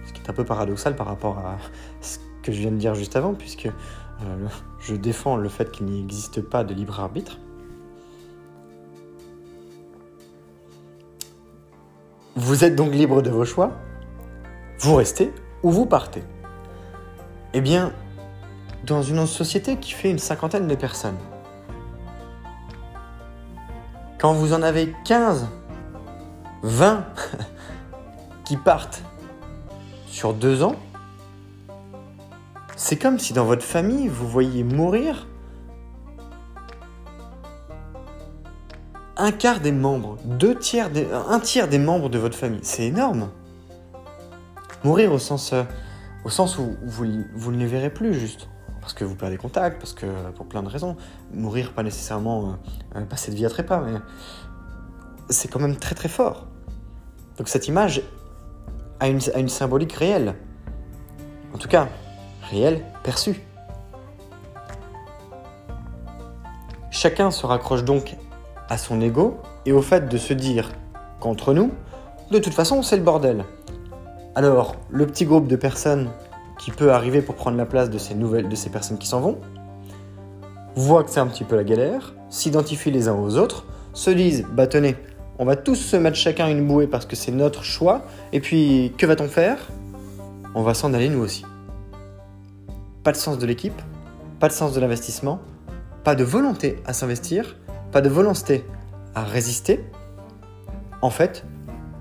ce 0.06 0.12
qui 0.12 0.20
est 0.22 0.30
un 0.30 0.32
peu 0.32 0.44
paradoxal 0.44 0.96
par 0.96 1.06
rapport 1.06 1.38
à 1.38 1.58
ce 2.00 2.18
que 2.42 2.52
je 2.52 2.60
viens 2.60 2.70
de 2.70 2.76
dire 2.76 2.94
juste 2.94 3.16
avant, 3.16 3.34
puisque 3.34 3.66
euh, 3.66 4.48
je 4.80 4.94
défends 4.94 5.36
le 5.36 5.48
fait 5.48 5.70
qu'il 5.70 5.86
n'existe 5.86 6.40
pas 6.40 6.64
de 6.64 6.74
libre 6.74 7.00
arbitre. 7.00 7.38
Vous 12.36 12.64
êtes 12.64 12.76
donc 12.76 12.92
libre 12.92 13.22
de 13.22 13.30
vos 13.30 13.44
choix. 13.44 13.72
Vous 14.80 14.94
restez 14.94 15.30
ou 15.62 15.70
vous 15.70 15.84
partez. 15.84 16.22
Eh 17.52 17.60
bien, 17.60 17.92
dans 18.86 19.02
une 19.02 19.26
société 19.26 19.76
qui 19.76 19.92
fait 19.92 20.10
une 20.10 20.18
cinquantaine 20.18 20.66
de 20.66 20.74
personnes, 20.74 21.18
quand 24.18 24.32
vous 24.32 24.54
en 24.54 24.62
avez 24.62 24.94
15, 25.04 25.48
20 26.62 27.04
qui 28.44 28.56
partent 28.56 29.02
sur 30.06 30.32
deux 30.32 30.62
ans, 30.62 30.76
c'est 32.74 32.96
comme 32.96 33.18
si 33.18 33.34
dans 33.34 33.44
votre 33.44 33.64
famille, 33.64 34.08
vous 34.08 34.26
voyiez 34.26 34.64
mourir 34.64 35.26
un 39.18 39.30
quart 39.30 39.60
des 39.60 39.72
membres, 39.72 40.16
deux 40.24 40.54
tiers 40.54 40.88
un 41.28 41.40
tiers 41.40 41.68
des 41.68 41.78
membres 41.78 42.08
de 42.08 42.18
votre 42.18 42.38
famille. 42.38 42.60
C'est 42.62 42.86
énorme. 42.86 43.28
Mourir 44.82 45.12
au 45.12 45.18
sens, 45.18 45.52
euh, 45.52 45.64
où 46.24 46.76
vous, 46.84 47.52
ne 47.52 47.58
les 47.58 47.66
verrez 47.66 47.90
plus 47.90 48.14
juste. 48.14 48.48
Parce 48.80 48.94
que 48.94 49.04
vous 49.04 49.14
perdez 49.14 49.36
contact, 49.36 49.78
parce 49.78 49.92
que 49.92 50.06
pour 50.34 50.46
plein 50.46 50.62
de 50.62 50.68
raisons. 50.68 50.96
Mourir, 51.34 51.72
pas 51.72 51.82
nécessairement 51.82 52.56
euh, 52.96 53.04
passer 53.04 53.30
de 53.30 53.36
vie 53.36 53.44
à 53.44 53.50
trépas, 53.50 53.80
mais 53.80 53.98
c'est 55.28 55.48
quand 55.48 55.60
même 55.60 55.76
très 55.76 55.94
très 55.94 56.08
fort. 56.08 56.46
Donc 57.36 57.48
cette 57.48 57.68
image 57.68 58.02
a 59.00 59.08
une, 59.08 59.20
a 59.34 59.38
une 59.38 59.48
symbolique 59.48 59.92
réelle. 59.92 60.34
En 61.54 61.58
tout 61.58 61.68
cas, 61.68 61.88
réelle, 62.50 62.84
perçue. 63.02 63.42
Chacun 66.90 67.30
se 67.30 67.46
raccroche 67.46 67.84
donc 67.84 68.16
à 68.68 68.78
son 68.78 69.00
ego 69.00 69.38
et 69.66 69.72
au 69.72 69.82
fait 69.82 70.08
de 70.08 70.16
se 70.16 70.32
dire 70.32 70.70
qu'entre 71.18 71.52
nous, 71.52 71.72
de 72.30 72.38
toute 72.38 72.54
façon, 72.54 72.82
c'est 72.82 72.96
le 72.96 73.02
bordel. 73.02 73.44
Alors, 74.34 74.76
le 74.90 75.06
petit 75.06 75.24
groupe 75.24 75.48
de 75.48 75.56
personnes 75.56 76.08
qui 76.58 76.70
peut 76.70 76.92
arriver 76.92 77.20
pour 77.22 77.34
prendre 77.34 77.56
la 77.56 77.66
place 77.66 77.90
de 77.90 77.98
ces 77.98 78.14
nouvelles, 78.14 78.48
de 78.48 78.54
ces 78.54 78.70
personnes 78.70 78.98
qui 78.98 79.08
s'en 79.08 79.20
vont, 79.20 79.38
voit 80.76 81.02
que 81.02 81.10
c'est 81.10 81.20
un 81.20 81.26
petit 81.26 81.44
peu 81.44 81.56
la 81.56 81.64
galère, 81.64 82.14
s'identifient 82.28 82.92
les 82.92 83.08
uns 83.08 83.14
aux 83.14 83.36
autres, 83.36 83.66
se 83.92 84.10
disent, 84.10 84.46
bah 84.52 84.66
tenez, 84.66 84.96
on 85.38 85.44
va 85.44 85.56
tous 85.56 85.74
se 85.74 85.96
mettre 85.96 86.16
chacun 86.16 86.48
une 86.48 86.66
bouée 86.66 86.86
parce 86.86 87.06
que 87.06 87.16
c'est 87.16 87.32
notre 87.32 87.64
choix, 87.64 88.02
et 88.32 88.40
puis 88.40 88.92
que 88.96 89.06
va-t-on 89.06 89.26
faire? 89.26 89.58
On 90.54 90.62
va 90.62 90.74
s'en 90.74 90.94
aller 90.94 91.08
nous 91.08 91.22
aussi. 91.22 91.44
Pas 93.02 93.12
de 93.12 93.16
sens 93.16 93.38
de 93.38 93.46
l'équipe, 93.46 93.80
pas 94.38 94.48
de 94.48 94.52
sens 94.52 94.74
de 94.74 94.80
l'investissement, 94.80 95.40
pas 96.04 96.14
de 96.14 96.24
volonté 96.24 96.76
à 96.86 96.92
s'investir, 96.92 97.56
pas 97.90 98.00
de 98.00 98.08
volonté 98.08 98.64
à 99.14 99.24
résister, 99.24 99.84
en 101.02 101.10
fait, 101.10 101.44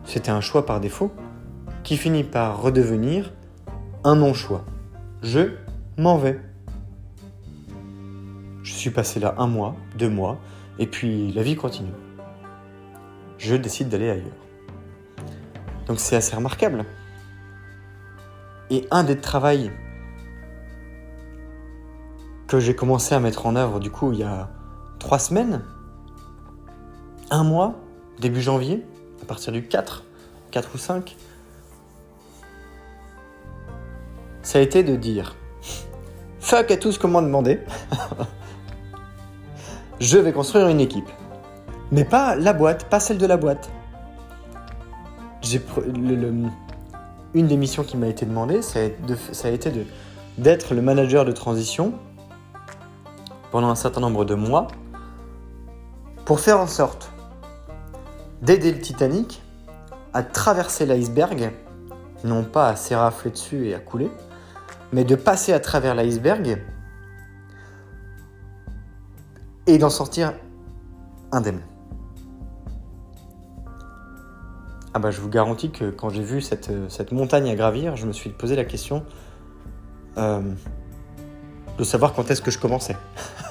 c'était 0.04 0.32
un 0.32 0.42
choix 0.42 0.66
par 0.66 0.80
défaut 0.80 1.12
qui 1.84 1.98
finit 1.98 2.24
par 2.24 2.62
redevenir 2.62 3.34
un 4.04 4.16
non-choix. 4.16 4.64
Je 5.22 5.52
m'en 5.98 6.18
vais. 6.18 6.40
Je 8.64 8.74
suis 8.74 8.90
passé 8.90 9.20
là 9.20 9.36
un 9.38 9.48
mois, 9.48 9.76
deux 9.98 10.10
mois, 10.10 10.40
et 10.78 10.88
puis 10.88 11.32
la 11.32 11.44
vie 11.44 11.56
continue. 11.56 11.92
Je 13.38 13.56
décide 13.56 13.90
d'aller 13.90 14.10
ailleurs. 14.10 14.26
Donc 15.88 16.00
c'est 16.00 16.16
assez 16.16 16.36
remarquable. 16.36 16.86
Et 18.70 18.88
un 18.92 19.04
des 19.04 19.18
travaux 19.18 19.70
que 22.48 22.60
j'ai 22.60 22.76
commencé 22.76 23.16
à 23.16 23.20
mettre 23.20 23.46
en 23.46 23.56
œuvre 23.56 23.80
du 23.80 23.92
coup 23.92 24.12
il 24.12 24.20
y 24.20 24.24
a 24.24 24.50
trois 25.00 25.20
semaines, 25.20 25.62
un 27.32 27.44
mois, 27.44 27.76
début 28.20 28.42
janvier, 28.42 28.86
à 29.22 29.26
partir 29.26 29.54
du 29.54 29.68
4, 29.68 30.04
4 30.52 30.70
ou 30.76 30.78
5, 30.78 31.18
ça 34.50 34.58
a 34.58 34.64
été 34.64 34.82
de 34.82 34.96
dire 34.96 35.36
fuck 36.40 36.72
à 36.72 36.78
tout 36.78 36.92
ce 36.92 36.98
qu'on 36.98 37.10
m'a 37.10 37.22
demandé. 37.22 37.60
Je 40.00 40.18
vais 40.18 40.34
construire 40.34 40.70
une 40.70 40.80
équipe. 40.80 41.08
Mais 41.92 42.04
pas 42.04 42.36
la 42.36 42.54
boîte, 42.54 42.86
pas 42.86 43.00
celle 43.00 43.20
de 43.20 43.28
la 43.28 43.38
boîte. 43.38 43.70
Une 45.54 46.50
des 47.36 47.58
missions 47.58 47.84
qui 47.84 47.96
m'a 47.96 48.08
été 48.08 48.26
demandée, 48.26 48.64
ça 48.64 48.80
a, 48.80 49.50
été 49.50 49.72
d'être 50.40 50.74
le 50.74 50.82
manager 50.82 51.26
de 51.26 51.32
transition 51.32 51.94
pendant 53.52 53.70
un 53.70 53.76
certain 53.76 54.02
nombre 54.02 54.26
de 54.26 54.34
mois 54.34 54.68
pour 56.26 56.40
faire 56.40 56.60
en 56.60 56.66
sorte 56.66 57.12
d'aider 58.42 58.72
le 58.72 58.80
Titanic 58.80 59.44
à 60.16 60.24
traverser 60.24 60.88
l'iceberg, 60.88 61.52
non 62.24 62.44
pas 62.44 62.70
à 62.70 62.76
s'érafler 62.76 63.30
dessus 63.30 63.68
et 63.68 63.76
à 63.76 63.80
couler, 63.80 64.10
mais 64.92 65.04
de 65.04 65.16
passer 65.16 65.54
à 65.54 65.60
travers 65.60 65.96
l'iceberg 65.96 66.62
et 69.68 69.78
d'en 69.78 69.90
sortir 69.90 70.34
indemne. 71.32 71.62
Ah 74.94 75.00
bah 75.00 75.12
je 75.12 75.22
vous 75.22 75.30
garantis 75.30 75.70
que 75.70 75.92
quand 75.92 76.10
j'ai 76.10 76.24
vu 76.24 76.42
cette, 76.42 76.72
cette, 76.90 77.12
montagne 77.12 77.50
à 77.50 77.56
gravir, 77.56 77.96
je 77.96 78.08
me 78.08 78.12
suis 78.12 78.32
posé 78.32 78.56
la 78.56 78.66
question 78.66 79.06
euh, 80.18 80.42
de 81.78 81.84
savoir 81.84 82.14
quand 82.14 82.32
est-ce 82.32 82.42
que 82.42 82.50
je 82.50 82.58
commençais. 82.58 82.98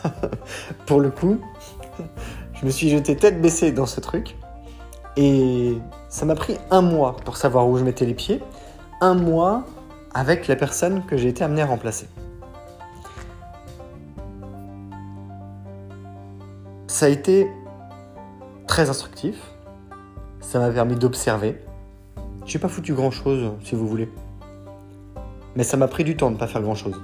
Pour 0.86 1.00
le 1.00 1.10
coup, 1.10 1.38
je 2.54 2.66
me 2.66 2.70
suis 2.70 2.88
jeté 2.90 3.16
tête 3.16 3.40
baissée 3.40 3.70
dans 3.70 3.86
ce 3.86 4.00
truc. 4.00 4.36
Et 5.16 5.78
ça 6.08 6.26
m'a 6.26 6.34
pris 6.34 6.58
un 6.70 6.80
mois 6.80 7.16
pour 7.24 7.36
savoir 7.36 7.68
où 7.68 7.76
je 7.76 7.82
mettais 7.82 8.06
les 8.06 8.14
pieds, 8.14 8.40
un 9.00 9.14
mois 9.14 9.64
avec 10.18 10.48
la 10.48 10.56
personne 10.56 11.04
que 11.06 11.16
j'ai 11.16 11.28
été 11.28 11.44
amené 11.44 11.62
à 11.62 11.66
remplacer. 11.66 12.08
Ça 16.88 17.06
a 17.06 17.08
été 17.08 17.46
très 18.66 18.90
instructif, 18.90 19.36
ça 20.40 20.58
m'a 20.58 20.70
permis 20.70 20.96
d'observer. 20.96 21.62
Je 22.46 22.52
n'ai 22.52 22.60
pas 22.60 22.66
foutu 22.66 22.94
grand 22.94 23.12
chose, 23.12 23.52
si 23.62 23.76
vous 23.76 23.86
voulez. 23.86 24.10
Mais 25.54 25.62
ça 25.62 25.76
m'a 25.76 25.86
pris 25.86 26.02
du 26.02 26.16
temps 26.16 26.30
de 26.30 26.34
ne 26.34 26.40
pas 26.40 26.48
faire 26.48 26.62
grand 26.62 26.74
chose. 26.74 27.00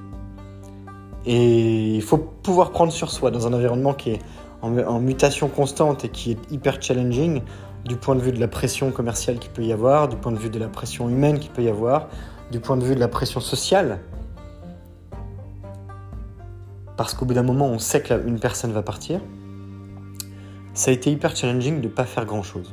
Et 1.24 1.94
il 1.94 2.02
faut 2.02 2.18
pouvoir 2.18 2.72
prendre 2.72 2.90
sur 2.90 3.12
soi 3.12 3.30
dans 3.30 3.46
un 3.46 3.52
environnement 3.52 3.94
qui 3.94 4.10
est 4.10 4.18
en, 4.60 4.98
mutation 4.98 5.46
constante 5.46 6.04
et 6.04 6.08
qui 6.08 6.32
est 6.32 6.50
hyper 6.50 6.82
challenging 6.82 7.42
du 7.84 7.94
point 7.94 8.16
de 8.16 8.20
vue 8.20 8.32
de 8.32 8.40
la 8.40 8.48
pression 8.48 8.90
commerciale 8.90 9.38
qu'il 9.38 9.52
peut 9.52 9.62
y 9.62 9.72
avoir, 9.72 10.08
du 10.08 10.16
point 10.16 10.32
de 10.32 10.38
vue 10.38 10.50
de 10.50 10.58
la 10.58 10.68
pression 10.68 11.08
humaine 11.08 11.38
qu'il 11.38 11.52
peut 11.52 11.62
y 11.62 11.68
avoir, 11.68 12.08
du 12.54 12.60
point 12.60 12.76
de 12.76 12.84
vue 12.84 12.94
de 12.94 13.00
la 13.00 13.08
pression 13.08 13.40
sociale. 13.40 13.98
Parce 16.96 17.12
qu'au 17.12 17.24
bout 17.24 17.34
d'un 17.34 17.42
moment, 17.42 17.66
on 17.66 17.80
sait 17.80 18.00
qu'une 18.00 18.38
personne 18.38 18.70
va 18.70 18.84
partir. 18.84 19.20
Ça 20.72 20.92
a 20.92 20.94
été 20.94 21.10
hyper 21.10 21.34
challenging 21.34 21.80
de 21.80 21.88
ne 21.88 21.92
pas 21.92 22.04
faire 22.04 22.24
grand-chose. 22.24 22.72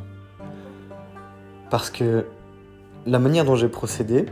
Parce 1.71 1.89
que 1.89 2.27
la 3.07 3.17
manière 3.17 3.43
dont 3.43 3.55
j'ai 3.55 3.69
procédé, 3.69 4.27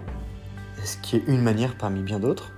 ce 0.83 0.97
qui 0.97 1.15
est 1.15 1.23
une 1.25 1.41
manière 1.41 1.75
parmi 1.79 2.03
bien 2.03 2.19
d'autres, 2.19 2.51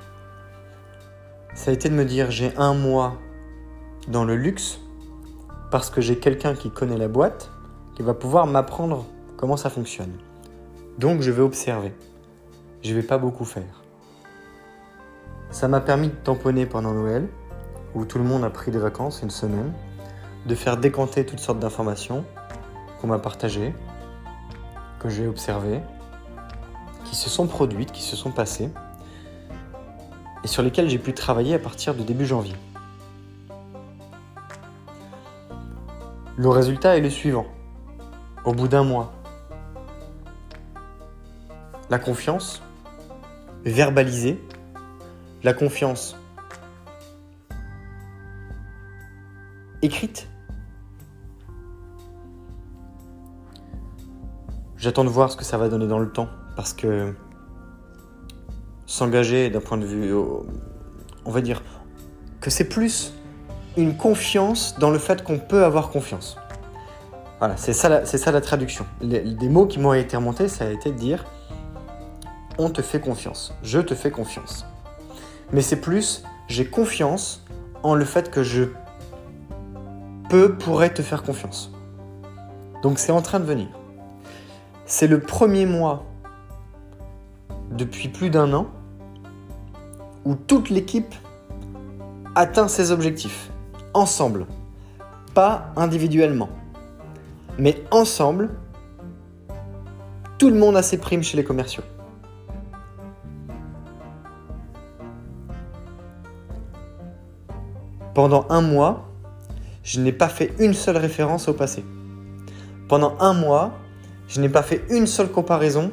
ça 1.53 1.71
a 1.71 1.73
été 1.73 1.87
de 1.87 1.93
me 1.93 2.03
dire 2.03 2.29
j'ai 2.29 2.53
un 2.57 2.73
mois 2.73 3.17
dans 4.09 4.25
le 4.25 4.35
luxe 4.35 4.81
parce 5.71 5.89
que 5.89 6.01
j'ai 6.01 6.17
quelqu'un 6.17 6.55
qui 6.55 6.69
connaît 6.69 6.97
la 6.97 7.07
boîte, 7.07 7.51
qui 7.95 8.01
va 8.01 8.13
pouvoir 8.13 8.47
m'apprendre 8.47 9.05
comment 9.37 9.55
ça 9.55 9.69
fonctionne. 9.69 10.11
Donc 10.97 11.21
je 11.21 11.31
vais 11.31 11.41
observer. 11.41 11.93
Je 12.83 12.95
vais 12.95 13.03
pas 13.03 13.19
beaucoup 13.19 13.45
faire. 13.45 13.83
Ça 15.51 15.67
m'a 15.67 15.81
permis 15.81 16.07
de 16.07 16.15
tamponner 16.15 16.65
pendant 16.65 16.93
Noël, 16.93 17.27
où 17.93 18.05
tout 18.05 18.17
le 18.17 18.23
monde 18.23 18.43
a 18.43 18.49
pris 18.49 18.71
des 18.71 18.79
vacances 18.79 19.21
une 19.21 19.29
semaine, 19.29 19.71
de 20.47 20.55
faire 20.55 20.77
décanter 20.77 21.23
toutes 21.23 21.39
sortes 21.39 21.59
d'informations 21.59 22.25
qu'on 22.99 23.07
m'a 23.07 23.19
partagées, 23.19 23.75
que 24.99 25.09
j'ai 25.09 25.27
observées, 25.27 25.81
qui 27.05 27.15
se 27.15 27.29
sont 27.29 27.45
produites, 27.45 27.91
qui 27.91 28.01
se 28.01 28.15
sont 28.15 28.31
passées, 28.31 28.71
et 30.43 30.47
sur 30.47 30.63
lesquelles 30.63 30.89
j'ai 30.89 30.97
pu 30.97 31.13
travailler 31.13 31.53
à 31.53 31.59
partir 31.59 31.93
de 31.93 32.01
début 32.01 32.25
janvier. 32.25 32.55
Le 36.35 36.49
résultat 36.49 36.97
est 36.97 37.01
le 37.01 37.11
suivant. 37.11 37.45
Au 38.43 38.53
bout 38.53 38.67
d'un 38.67 38.83
mois, 38.83 39.11
la 41.91 41.99
confiance 41.99 42.63
verbalisée, 43.65 44.41
la 45.43 45.53
confiance 45.53 46.15
écrite. 49.81 50.27
J'attends 54.77 55.03
de 55.03 55.09
voir 55.09 55.31
ce 55.31 55.37
que 55.37 55.43
ça 55.43 55.57
va 55.57 55.69
donner 55.69 55.87
dans 55.87 55.99
le 55.99 56.09
temps 56.09 56.27
parce 56.55 56.73
que 56.73 57.13
s'engager 58.85 59.49
d'un 59.49 59.61
point 59.61 59.77
de 59.77 59.85
vue, 59.85 60.13
on 61.25 61.31
va 61.31 61.41
dire 61.41 61.61
que 62.39 62.49
c'est 62.49 62.67
plus 62.67 63.13
une 63.77 63.95
confiance 63.95 64.75
dans 64.79 64.89
le 64.89 64.97
fait 64.97 65.23
qu'on 65.23 65.39
peut 65.39 65.63
avoir 65.63 65.89
confiance. 65.89 66.37
Voilà, 67.39 67.57
c'est 67.57 67.73
ça, 67.73 67.89
la- 67.89 68.05
ça 68.05 68.31
la 68.31 68.41
traduction. 68.41 68.85
Les, 69.01 69.21
des 69.21 69.49
mots 69.49 69.65
qui 69.65 69.79
m'ont 69.79 69.93
été 69.93 70.17
remontés, 70.17 70.47
ça 70.47 70.65
a 70.65 70.69
été 70.69 70.91
de 70.91 70.97
dire 70.97 71.25
on 72.61 72.69
te 72.69 72.81
fait 72.81 72.99
confiance, 72.99 73.53
je 73.63 73.79
te 73.79 73.95
fais 73.95 74.11
confiance. 74.11 74.65
Mais 75.51 75.61
c'est 75.61 75.81
plus 75.81 76.23
j'ai 76.47 76.65
confiance 76.65 77.43
en 77.81 77.95
le 77.95 78.05
fait 78.05 78.29
que 78.29 78.43
je 78.43 78.65
peux, 80.29 80.55
pourrais 80.55 80.93
te 80.93 81.01
faire 81.01 81.23
confiance. 81.23 81.71
Donc 82.83 82.99
c'est 82.99 83.11
en 83.11 83.21
train 83.21 83.39
de 83.39 83.45
venir. 83.45 83.67
C'est 84.85 85.07
le 85.07 85.21
premier 85.21 85.65
mois 85.65 86.05
depuis 87.71 88.09
plus 88.09 88.29
d'un 88.29 88.53
an 88.53 88.67
où 90.25 90.35
toute 90.35 90.69
l'équipe 90.69 91.15
atteint 92.35 92.67
ses 92.67 92.91
objectifs, 92.91 93.49
ensemble, 93.93 94.45
pas 95.33 95.71
individuellement, 95.75 96.49
mais 97.57 97.81
ensemble, 97.91 98.49
tout 100.37 100.49
le 100.49 100.55
monde 100.55 100.75
a 100.75 100.83
ses 100.83 100.97
primes 100.97 101.23
chez 101.23 101.37
les 101.37 101.43
commerciaux. 101.43 101.83
Pendant 108.13 108.45
un 108.49 108.61
mois, 108.61 109.07
je 109.83 109.99
n'ai 109.99 110.11
pas 110.11 110.27
fait 110.27 110.53
une 110.59 110.73
seule 110.73 110.97
référence 110.97 111.47
au 111.47 111.53
passé. 111.53 111.83
Pendant 112.87 113.15
un 113.19 113.33
mois, 113.33 113.71
je 114.27 114.41
n'ai 114.41 114.49
pas 114.49 114.63
fait 114.63 114.83
une 114.89 115.07
seule 115.07 115.29
comparaison 115.29 115.91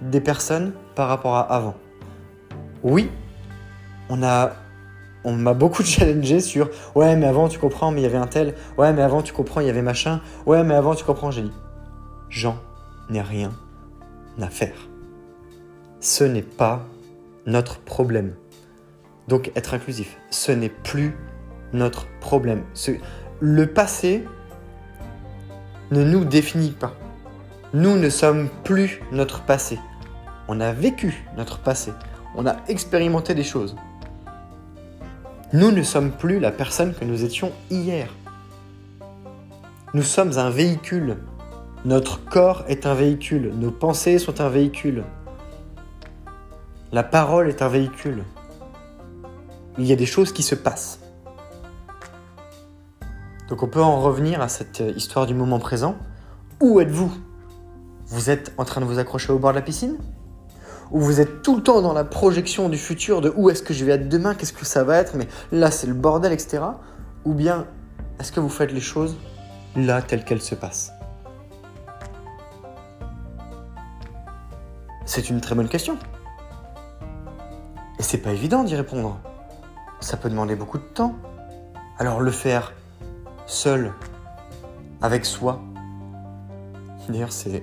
des 0.00 0.20
personnes 0.20 0.72
par 0.94 1.08
rapport 1.08 1.36
à 1.36 1.42
avant. 1.42 1.74
Oui, 2.82 3.10
on 4.08 4.22
a 4.22 4.52
on 5.24 5.34
m'a 5.34 5.54
beaucoup 5.54 5.82
challengé 5.84 6.40
sur 6.40 6.68
ouais 6.96 7.14
mais 7.14 7.26
avant 7.26 7.48
tu 7.48 7.58
comprends 7.60 7.92
mais 7.92 8.00
il 8.00 8.04
y 8.04 8.06
avait 8.06 8.18
un 8.18 8.26
tel. 8.26 8.54
Ouais 8.76 8.92
mais 8.92 9.02
avant 9.02 9.22
tu 9.22 9.32
comprends 9.32 9.60
il 9.60 9.68
y 9.68 9.70
avait 9.70 9.82
machin. 9.82 10.20
Ouais 10.46 10.64
mais 10.64 10.74
avant 10.74 10.94
tu 10.94 11.04
comprends 11.04 11.30
j'ai 11.30 11.42
dit 11.42 11.52
j'en 12.28 12.56
ai 13.12 13.20
rien 13.20 13.52
à 14.40 14.48
faire. 14.48 14.88
Ce 16.00 16.24
n'est 16.24 16.42
pas 16.42 16.84
notre 17.46 17.78
problème. 17.78 18.34
Donc 19.28 19.52
être 19.54 19.74
inclusif. 19.74 20.18
Ce 20.30 20.50
n'est 20.50 20.68
plus 20.68 21.16
notre 21.72 22.06
problème 22.20 22.62
le 23.40 23.66
passé 23.66 24.24
ne 25.90 26.04
nous 26.04 26.24
définit 26.24 26.70
pas 26.70 26.94
nous 27.74 27.96
ne 27.96 28.08
sommes 28.10 28.48
plus 28.64 29.00
notre 29.12 29.42
passé 29.42 29.78
on 30.48 30.60
a 30.60 30.72
vécu 30.72 31.24
notre 31.36 31.58
passé 31.58 31.92
on 32.36 32.46
a 32.46 32.56
expérimenté 32.68 33.34
des 33.34 33.44
choses 33.44 33.76
nous 35.54 35.70
ne 35.70 35.82
sommes 35.82 36.12
plus 36.12 36.40
la 36.40 36.50
personne 36.50 36.94
que 36.94 37.04
nous 37.04 37.24
étions 37.24 37.52
hier. 37.70 38.08
Nous 39.92 40.02
sommes 40.02 40.38
un 40.38 40.48
véhicule. 40.48 41.18
Notre 41.84 42.24
corps 42.24 42.64
est 42.68 42.86
un 42.86 42.94
véhicule. 42.94 43.52
Nos 43.56 43.70
pensées 43.70 44.18
sont 44.18 44.40
un 44.40 44.48
véhicule. 44.48 45.04
La 46.90 47.02
parole 47.02 47.50
est 47.50 47.60
un 47.60 47.68
véhicule. 47.68 48.24
Il 49.76 49.84
y 49.84 49.92
a 49.92 49.96
des 49.96 50.06
choses 50.06 50.32
qui 50.32 50.42
se 50.42 50.54
passent. 50.54 51.01
Donc 53.52 53.62
on 53.62 53.68
peut 53.68 53.82
en 53.82 54.00
revenir 54.00 54.40
à 54.40 54.48
cette 54.48 54.80
euh, 54.80 54.94
histoire 54.96 55.26
du 55.26 55.34
moment 55.34 55.58
présent. 55.58 55.96
Où 56.58 56.80
êtes-vous? 56.80 57.12
Vous 58.06 58.30
êtes 58.30 58.54
en 58.56 58.64
train 58.64 58.80
de 58.80 58.86
vous 58.86 58.98
accrocher 58.98 59.30
au 59.30 59.38
bord 59.38 59.50
de 59.50 59.56
la 59.56 59.62
piscine? 59.62 59.98
Où 60.90 61.00
vous 61.00 61.20
êtes 61.20 61.42
tout 61.42 61.56
le 61.56 61.62
temps 61.62 61.82
dans 61.82 61.92
la 61.92 62.04
projection 62.04 62.70
du 62.70 62.78
futur 62.78 63.20
de 63.20 63.30
où 63.36 63.50
est-ce 63.50 63.62
que 63.62 63.74
je 63.74 63.84
vais 63.84 63.92
être 63.92 64.08
demain, 64.08 64.34
qu'est-ce 64.34 64.54
que 64.54 64.64
ça 64.64 64.84
va 64.84 64.96
être, 64.96 65.16
mais 65.16 65.28
là 65.50 65.70
c'est 65.70 65.86
le 65.86 65.92
bordel, 65.92 66.32
etc. 66.32 66.62
Ou 67.26 67.34
bien 67.34 67.66
est-ce 68.18 68.32
que 68.32 68.40
vous 68.40 68.48
faites 68.48 68.72
les 68.72 68.80
choses 68.80 69.18
là 69.76 70.00
telles 70.00 70.24
qu'elles 70.24 70.40
se 70.40 70.54
passent? 70.54 70.90
C'est 75.04 75.28
une 75.28 75.42
très 75.42 75.54
bonne 75.54 75.68
question. 75.68 75.98
Et 77.98 78.02
c'est 78.02 78.16
pas 78.16 78.30
évident 78.30 78.64
d'y 78.64 78.76
répondre. 78.76 79.20
Ça 80.00 80.16
peut 80.16 80.30
demander 80.30 80.56
beaucoup 80.56 80.78
de 80.78 80.84
temps. 80.84 81.16
Alors 81.98 82.22
le 82.22 82.30
faire 82.30 82.72
seul, 83.52 83.92
avec 85.00 85.24
soi. 85.24 85.60
D'ailleurs, 87.08 87.32
c'est 87.32 87.62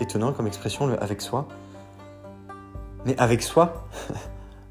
étonnant 0.00 0.32
comme 0.32 0.46
expression, 0.46 0.86
le 0.86 1.02
avec 1.02 1.20
soi. 1.20 1.48
Mais 3.04 3.18
avec 3.18 3.42
soi, 3.42 3.88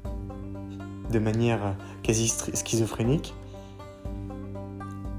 de 1.10 1.18
manière 1.18 1.74
quasi 2.02 2.28
schizophrénique, 2.28 3.34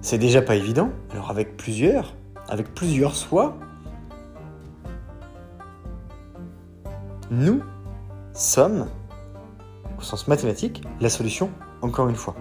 c'est 0.02 0.18
déjà 0.18 0.42
pas 0.42 0.56
évident. 0.56 0.90
Alors 1.12 1.30
avec 1.30 1.58
plusieurs, 1.58 2.16
avec 2.48 2.74
plusieurs 2.74 3.16
soi, 3.16 3.58
nous 7.30 7.62
sommes, 8.34 8.88
au 9.98 10.02
sens 10.02 10.28
mathématique, 10.28 10.84
la 11.00 11.10
solution, 11.10 11.50
encore 11.82 12.08
une 12.08 12.16
fois. 12.16 12.36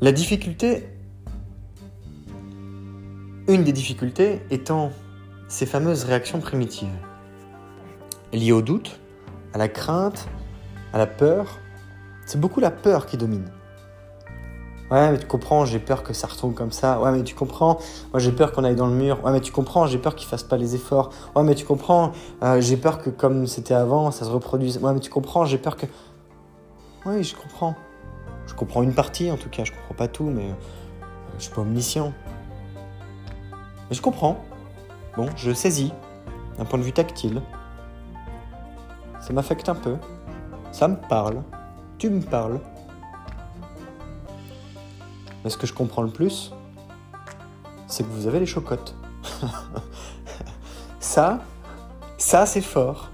La 0.00 0.12
difficulté, 0.12 0.86
une 3.48 3.64
des 3.64 3.72
difficultés 3.72 4.40
étant 4.48 4.92
ces 5.48 5.66
fameuses 5.66 6.04
réactions 6.04 6.38
primitives, 6.38 6.86
liées 8.32 8.52
au 8.52 8.62
doute, 8.62 9.00
à 9.52 9.58
la 9.58 9.66
crainte, 9.66 10.28
à 10.92 10.98
la 10.98 11.08
peur. 11.08 11.58
C'est 12.26 12.38
beaucoup 12.38 12.60
la 12.60 12.70
peur 12.70 13.06
qui 13.06 13.16
domine. 13.16 13.50
Ouais, 14.92 15.10
mais 15.10 15.18
tu 15.18 15.26
comprends, 15.26 15.64
j'ai 15.64 15.80
peur 15.80 16.04
que 16.04 16.12
ça 16.12 16.28
retombe 16.28 16.54
comme 16.54 16.70
ça. 16.70 17.00
Ouais, 17.00 17.10
mais 17.10 17.24
tu 17.24 17.34
comprends, 17.34 17.80
moi 18.12 18.20
j'ai 18.20 18.30
peur 18.30 18.52
qu'on 18.52 18.62
aille 18.62 18.76
dans 18.76 18.86
le 18.86 18.94
mur. 18.94 19.24
Ouais, 19.24 19.32
mais 19.32 19.40
tu 19.40 19.50
comprends, 19.50 19.88
j'ai 19.88 19.98
peur 19.98 20.14
qu'ils 20.14 20.28
fassent 20.28 20.44
pas 20.44 20.58
les 20.58 20.76
efforts. 20.76 21.10
Ouais, 21.34 21.42
mais 21.42 21.56
tu 21.56 21.64
comprends, 21.64 22.12
euh, 22.44 22.60
j'ai 22.60 22.76
peur 22.76 23.02
que 23.02 23.10
comme 23.10 23.48
c'était 23.48 23.74
avant, 23.74 24.12
ça 24.12 24.24
se 24.24 24.30
reproduise. 24.30 24.78
Ouais, 24.78 24.94
mais 24.94 25.00
tu 25.00 25.10
comprends, 25.10 25.44
j'ai 25.44 25.58
peur 25.58 25.76
que. 25.76 25.86
Oui, 27.04 27.24
je 27.24 27.34
comprends. 27.34 27.74
Je 28.48 28.54
comprends 28.54 28.82
une 28.82 28.94
partie 28.94 29.30
en 29.30 29.36
tout 29.36 29.48
cas, 29.48 29.62
je 29.62 29.70
comprends 29.72 29.94
pas 29.94 30.08
tout, 30.08 30.24
mais 30.24 30.46
euh, 30.46 30.54
je 31.38 31.44
suis 31.44 31.54
pas 31.54 31.60
omniscient. 31.60 32.12
Mais 33.88 33.94
je 33.94 34.02
comprends. 34.02 34.44
Bon, 35.16 35.28
je 35.36 35.52
saisis, 35.52 35.92
d'un 36.58 36.64
point 36.64 36.78
de 36.78 36.84
vue 36.84 36.92
tactile. 36.92 37.40
Ça 39.20 39.32
m'affecte 39.32 39.68
un 39.68 39.74
peu. 39.74 39.96
Ça 40.72 40.88
me 40.88 40.96
parle. 40.96 41.42
Tu 41.98 42.10
me 42.10 42.20
parles. 42.20 42.60
Mais 45.44 45.50
ce 45.50 45.56
que 45.56 45.66
je 45.66 45.74
comprends 45.74 46.02
le 46.02 46.10
plus, 46.10 46.52
c'est 47.86 48.04
que 48.04 48.08
vous 48.10 48.26
avez 48.26 48.40
les 48.40 48.46
chocottes. 48.46 48.94
ça, 51.00 51.40
ça 52.16 52.46
c'est 52.46 52.60
fort. 52.60 53.10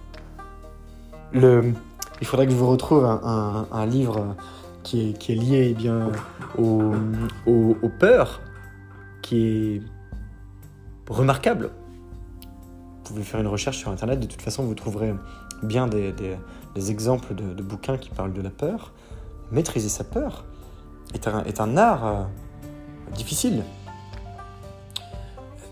Le, 1.33 1.75
il 2.20 2.27
faudrait 2.27 2.47
que 2.47 2.53
je 2.53 2.57
vous 2.57 2.68
retrouve 2.68 3.05
un, 3.05 3.87
livre 3.87 4.37
qui 4.85 5.11
est, 5.11 5.35
lié 5.35 5.68
eh 5.70 5.75
bien, 5.75 6.12
au, 6.57 6.92
au- 7.47 7.77
aux 7.83 7.88
peurs, 7.88 8.40
qui 9.23 9.47
est 9.47 9.83
remarquable. 11.09 11.70
Vous 12.97 13.11
pouvez 13.11 13.23
faire 13.23 13.40
une 13.40 13.49
recherche 13.49 13.79
sur 13.79 13.90
Internet, 13.90 14.20
de 14.20 14.27
toute 14.27 14.40
façon 14.42 14.62
vous 14.64 14.75
trouverez 14.75 15.12
bien 15.62 15.88
des, 15.88 16.14
exemples 16.90 17.35
de, 17.35 17.53
de 17.55 17.62
bouquins 17.62 17.97
qui 17.99 18.11
parlent 18.11 18.33
de 18.33 18.40
la 18.42 18.51
peur. 18.51 18.92
Maîtriser 19.51 19.88
sa 19.88 20.05
peur 20.05 20.44
est 21.14 21.27
un, 21.29 21.42
est 21.44 21.61
un 21.61 21.77
art 21.77 22.07
euh, 22.07 22.23
difficile. 23.14 23.62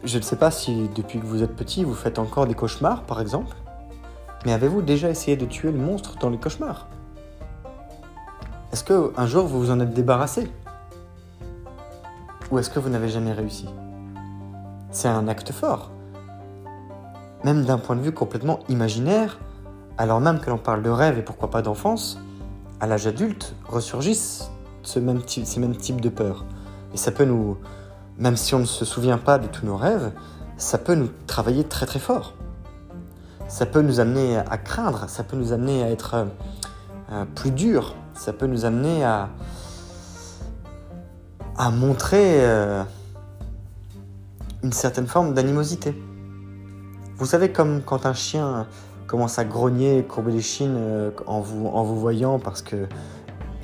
Je 0.05 0.19
ne 0.19 0.23
sais 0.23 0.37
pas 0.37 0.51
si 0.51 0.89
depuis 0.97 1.21
que 1.21 1.27
vous 1.27 1.43
êtes 1.43 1.55
petit 1.55 1.85
vous 1.85 1.95
faites 1.95 2.19
encore 2.19 2.47
des 2.47 2.55
cauchemars 2.55 3.03
par 3.05 3.21
exemple, 3.21 3.57
mais 4.45 4.53
avez-vous 4.53 4.83
déjà 4.83 5.09
essayé 5.09 5.37
de 5.37 5.47
tuer 5.47 5.71
le 5.73 5.79
monstre 5.79 6.17
dans 6.19 6.29
les 6.29 6.39
cauchemars? 6.39 6.89
Est-ce 8.73 8.85
que 8.85 9.13
un 9.17 9.27
jour 9.27 9.47
vous 9.47 9.61
vous 9.61 9.71
en 9.71 9.81
êtes 9.81 9.95
débarrassé? 9.95 10.51
Ou 12.51 12.59
est-ce 12.59 12.71
que 12.71 12.79
vous 12.79 12.89
n'avez 12.89 13.09
jamais 13.09 13.33
réussi? 13.33 13.69
C'est 14.91 15.09
un 15.09 15.29
acte 15.29 15.53
fort 15.53 15.91
même 17.45 17.65
d'un 17.65 17.79
point 17.79 17.97
de 17.97 18.01
vue 18.01 18.13
complètement 18.13 18.61
imaginaire, 18.69 19.39
alors 19.99 20.21
même 20.21 20.41
que 20.41 20.51
l'on 20.51 20.59
parle 20.59 20.83
de 20.83 20.91
rêve 20.91 21.19
et 21.19 21.23
pourquoi 21.23 21.51
pas 21.51 21.63
d'enfance, 21.63 22.19
à 22.81 22.87
l'âge 22.87 23.07
adulte 23.07 23.55
ressurgissent 23.67 24.51
ces 24.83 25.01
mêmes 25.01 25.23
types 25.23 26.01
de 26.01 26.09
peurs. 26.09 26.45
Et 26.95 26.97
ça 26.97 27.13
peut 27.13 27.25
nous, 27.25 27.57
même 28.19 28.37
si 28.37 28.55
on 28.55 28.61
ne 28.61 28.65
se 28.65 28.85
souvient 28.85 29.19
pas 29.19 29.39
de 29.39 29.47
tous 29.47 29.67
nos 29.67 29.77
rêves, 29.77 30.13
ça 30.57 30.79
peut 30.79 30.95
nous 30.95 31.09
travailler 31.27 31.65
très 31.65 31.87
très 31.87 31.99
fort. 31.99 32.35
Ça 33.49 33.67
peut 33.67 33.83
nous 33.83 34.01
amener 34.01 34.39
à 34.39 34.59
craindre, 34.59 35.09
ça 35.09 35.25
peut 35.25 35.37
nous 35.37 35.53
amener 35.53 35.83
à 35.83 35.91
être 35.91 36.15
euh, 36.15 36.25
euh, 37.13 37.25
plus 37.35 37.51
dur, 37.51 37.95
ça 38.15 38.33
peut 38.33 38.47
nous 38.47 38.65
amener 38.65 39.05
à, 39.05 39.29
à 41.57 41.71
montrer 41.71 42.45
euh, 42.45 42.83
une 44.63 44.73
certaine 44.73 45.07
forme 45.07 45.35
d'animosité. 45.35 45.95
Vous 47.17 47.27
savez, 47.27 47.53
comme 47.53 47.83
quand 47.83 48.07
un 48.07 48.15
chien 48.15 48.67
commence 49.07 49.39
à 49.39 49.45
grogner, 49.45 50.05
courber 50.05 50.33
les 50.33 50.43
chines 50.43 50.77
euh, 50.77 51.11
en 51.27 51.41
vous, 51.41 51.67
en 51.67 51.83
vous 51.85 51.99
voyant 51.99 52.39
parce 52.39 52.63
que 52.63 52.87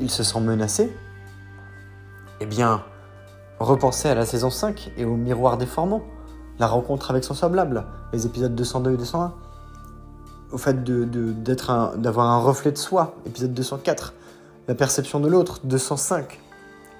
il 0.00 0.10
se 0.10 0.22
sent 0.22 0.40
menacé, 0.40 0.94
eh 2.40 2.46
bien, 2.46 2.82
Repensez 3.60 4.08
à 4.08 4.14
la 4.14 4.24
saison 4.24 4.50
5 4.50 4.92
et 4.96 5.04
au 5.04 5.16
miroir 5.16 5.58
déformant, 5.58 6.02
la 6.60 6.68
rencontre 6.68 7.10
avec 7.10 7.24
son 7.24 7.34
semblable, 7.34 7.84
les 8.12 8.24
épisodes 8.24 8.54
202 8.54 8.92
et 8.92 8.96
201. 8.96 9.34
Au 10.52 10.58
fait 10.58 10.84
d'avoir 10.84 11.96
de, 11.98 12.32
un 12.32 12.38
reflet 12.38 12.70
de 12.70 12.78
soi, 12.78 13.16
épisode 13.26 13.52
204. 13.52 14.14
La 14.68 14.74
perception 14.74 15.18
de 15.18 15.28
l'autre, 15.28 15.60
205. 15.64 16.38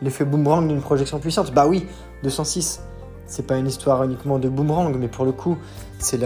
L'effet 0.01 0.25
boomerang 0.25 0.67
d'une 0.67 0.81
projection 0.81 1.19
puissante, 1.19 1.53
bah 1.53 1.67
oui, 1.67 1.87
206. 2.23 2.81
C'est 3.27 3.47
pas 3.47 3.59
une 3.59 3.67
histoire 3.67 4.03
uniquement 4.05 4.39
de 4.39 4.49
boomerang, 4.49 4.97
mais 4.99 5.09
pour 5.09 5.27
le 5.27 5.33
coup, 5.33 5.59
c'est 5.99 6.19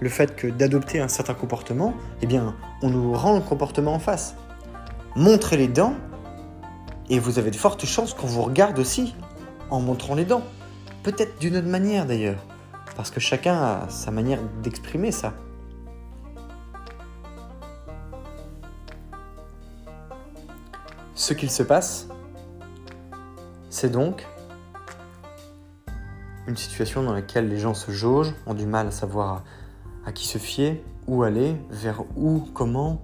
le 0.00 0.08
fait 0.08 0.36
que 0.36 0.46
d'adopter 0.46 1.00
un 1.00 1.08
certain 1.08 1.34
comportement, 1.34 1.94
eh 2.22 2.26
bien, 2.26 2.54
on 2.82 2.90
nous 2.90 3.12
rend 3.12 3.34
le 3.34 3.40
comportement 3.40 3.92
en 3.92 3.98
face. 3.98 4.36
Montrez 5.16 5.56
les 5.56 5.66
dents, 5.66 5.94
et 7.10 7.18
vous 7.18 7.40
avez 7.40 7.50
de 7.50 7.56
fortes 7.56 7.84
chances 7.84 8.14
qu'on 8.14 8.28
vous 8.28 8.42
regarde 8.42 8.78
aussi 8.78 9.16
en 9.70 9.80
montrant 9.80 10.14
les 10.14 10.24
dents. 10.24 10.42
Peut-être 11.02 11.40
d'une 11.40 11.56
autre 11.56 11.66
manière 11.66 12.06
d'ailleurs, 12.06 12.38
parce 12.94 13.10
que 13.10 13.18
chacun 13.18 13.56
a 13.56 13.86
sa 13.88 14.12
manière 14.12 14.38
d'exprimer 14.62 15.10
ça. 15.10 15.34
Ce 21.28 21.34
qu'il 21.34 21.50
se 21.50 21.62
passe, 21.62 22.08
c'est 23.68 23.90
donc 23.90 24.26
une 26.46 26.56
situation 26.56 27.02
dans 27.02 27.12
laquelle 27.12 27.50
les 27.50 27.58
gens 27.58 27.74
se 27.74 27.90
jaugent, 27.90 28.34
ont 28.46 28.54
du 28.54 28.64
mal 28.64 28.86
à 28.86 28.90
savoir 28.90 29.44
à, 30.06 30.12
qui 30.12 30.26
se 30.26 30.38
fier, 30.38 30.82
où 31.06 31.24
aller, 31.24 31.54
vers 31.68 32.02
où, 32.16 32.48
comment, 32.54 33.02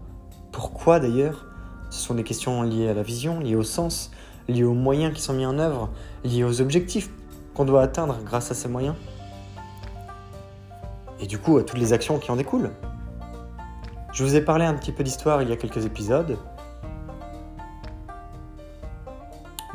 pourquoi 0.52 1.00
d'ailleurs. 1.00 1.44
Ce 1.90 2.00
sont 2.00 2.14
des 2.14 2.24
questions 2.24 2.62
liées 2.62 2.88
à 2.88 2.94
la 2.94 3.02
vision, 3.02 3.40
liées 3.40 3.56
au 3.56 3.62
sens, 3.62 4.10
liées 4.48 4.64
aux 4.64 4.72
moyens 4.72 5.12
qui 5.12 5.20
sont 5.20 5.34
mis 5.34 5.44
en 5.44 5.58
œuvre, 5.58 5.90
liées 6.24 6.44
aux 6.44 6.62
objectifs 6.62 7.10
qu'on 7.52 7.66
doit 7.66 7.82
atteindre 7.82 8.16
grâce 8.24 8.50
à 8.50 8.54
ces 8.54 8.68
moyens. 8.68 8.94
Et 11.20 11.26
du 11.26 11.36
coup 11.36 11.58
à 11.58 11.62
toutes 11.62 11.78
les 11.78 11.92
actions 11.92 12.18
qui 12.18 12.30
en 12.30 12.36
découlent. 12.36 12.70
Je 14.14 14.24
vous 14.24 14.34
ai 14.34 14.40
parlé 14.40 14.64
un 14.64 14.72
petit 14.72 14.92
peu 14.92 15.04
d'histoire 15.04 15.42
il 15.42 15.50
y 15.50 15.52
a 15.52 15.56
quelques 15.56 15.84
épisodes. 15.84 16.38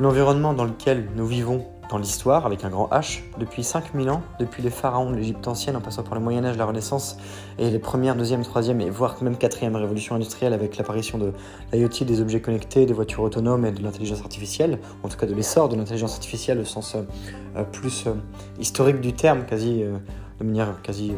L'environnement 0.00 0.54
dans 0.54 0.64
lequel 0.64 1.10
nous 1.14 1.26
vivons 1.26 1.66
dans 1.90 1.98
l'histoire, 1.98 2.46
avec 2.46 2.64
un 2.64 2.70
grand 2.70 2.88
H, 2.88 3.20
depuis 3.38 3.62
5000 3.62 4.08
ans, 4.08 4.22
depuis 4.38 4.62
les 4.62 4.70
pharaons 4.70 5.10
de 5.10 5.16
l'Égypte 5.16 5.46
ancienne, 5.46 5.76
en 5.76 5.82
passant 5.82 6.02
par 6.02 6.14
le 6.14 6.22
Moyen-Âge, 6.22 6.56
la 6.56 6.64
Renaissance, 6.64 7.18
et 7.58 7.68
les 7.68 7.78
premières, 7.78 8.16
deuxième, 8.16 8.40
troisième, 8.40 8.80
et 8.80 8.88
voire 8.88 9.22
même 9.22 9.36
quatrième 9.36 9.76
révolution 9.76 10.14
industrielle, 10.14 10.54
avec 10.54 10.78
l'apparition 10.78 11.18
de 11.18 11.34
l'IoT, 11.70 12.06
des 12.06 12.22
objets 12.22 12.40
connectés, 12.40 12.86
des 12.86 12.94
voitures 12.94 13.24
autonomes 13.24 13.66
et 13.66 13.72
de 13.72 13.82
l'intelligence 13.82 14.22
artificielle, 14.22 14.78
en 15.02 15.08
tout 15.08 15.18
cas 15.18 15.26
de 15.26 15.34
l'essor 15.34 15.68
de 15.68 15.76
l'intelligence 15.76 16.14
artificielle 16.14 16.60
au 16.60 16.64
sens 16.64 16.96
euh, 16.96 17.62
plus 17.64 18.06
euh, 18.06 18.14
historique 18.58 19.02
du 19.02 19.12
terme, 19.12 19.44
quasi, 19.44 19.82
euh, 19.82 19.98
de 20.38 20.44
manière 20.44 20.80
quasi, 20.80 21.12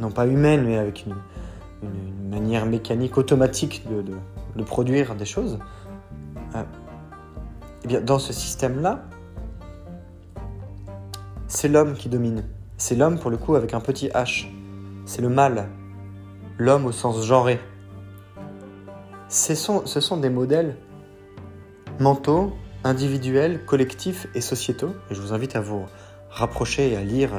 non 0.00 0.10
pas 0.10 0.26
humaine, 0.26 0.64
mais 0.64 0.78
avec 0.78 1.04
une, 1.04 1.14
manière 2.30 2.64
mécanique, 2.64 3.18
automatique 3.18 3.84
de 3.88 4.62
produire 4.62 5.14
des 5.14 5.24
choses. 5.24 5.58
Eh 7.90 8.00
dans 8.00 8.18
ce 8.18 8.32
système-là, 8.32 9.04
c'est 11.46 11.68
l'homme 11.68 11.94
qui 11.94 12.08
domine. 12.08 12.44
C'est 12.76 12.94
l'homme, 12.94 13.18
pour 13.18 13.30
le 13.30 13.36
coup, 13.36 13.54
avec 13.54 13.74
un 13.74 13.80
petit 13.80 14.08
H. 14.08 14.46
C'est 15.06 15.22
le 15.22 15.28
mal. 15.28 15.68
L'homme 16.58 16.86
au 16.86 16.92
sens 16.92 17.24
genré. 17.24 17.58
Ce 19.28 19.54
sont, 19.54 19.86
ce 19.86 20.00
sont 20.00 20.18
des 20.18 20.30
modèles 20.30 20.76
mentaux, 21.98 22.52
individuels, 22.84 23.64
collectifs 23.64 24.26
et 24.34 24.40
sociétaux. 24.40 24.94
Et 25.10 25.14
je 25.14 25.20
vous 25.20 25.32
invite 25.32 25.56
à 25.56 25.60
vous 25.60 25.86
rapprocher 26.30 26.92
et 26.92 26.96
à 26.96 27.02
lire 27.02 27.30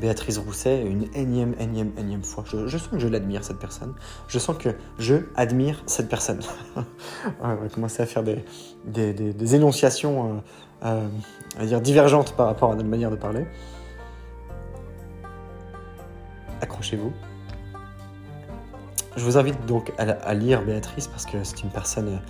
Béatrice 0.00 0.38
Rousset 0.38 0.82
une 0.82 1.06
énième, 1.14 1.54
énième, 1.60 1.92
énième 1.98 2.24
fois. 2.24 2.44
Je, 2.46 2.66
sens 2.78 2.88
que 2.88 2.98
je 2.98 3.08
l'admire, 3.08 3.44
cette 3.44 3.58
personne. 3.58 3.94
Je 4.28 4.38
sens 4.38 4.56
que 4.56 4.70
je 4.98 5.16
admire 5.36 5.82
cette 5.86 6.08
personne. 6.08 6.40
on 7.42 7.54
va 7.54 7.68
commencer 7.68 8.02
à 8.02 8.06
faire 8.06 8.22
des, 8.22 9.54
énonciations 9.54 10.42
euh, 10.84 11.08
euh, 11.60 11.66
dire 11.66 11.80
divergentes 11.80 12.34
par 12.34 12.46
rapport 12.46 12.72
à 12.72 12.74
notre 12.74 12.88
manière 12.88 13.10
de 13.10 13.16
parler. 13.16 13.46
Accrochez-vous. 16.62 17.12
Je 19.16 19.24
vous 19.24 19.36
invite 19.36 19.66
donc 19.66 19.92
à, 19.98 20.34
lire 20.34 20.62
Béatrice 20.62 21.08
parce 21.08 21.26
que 21.26 21.42
c'est 21.44 21.62
une 21.62 21.70
personne 21.70 22.20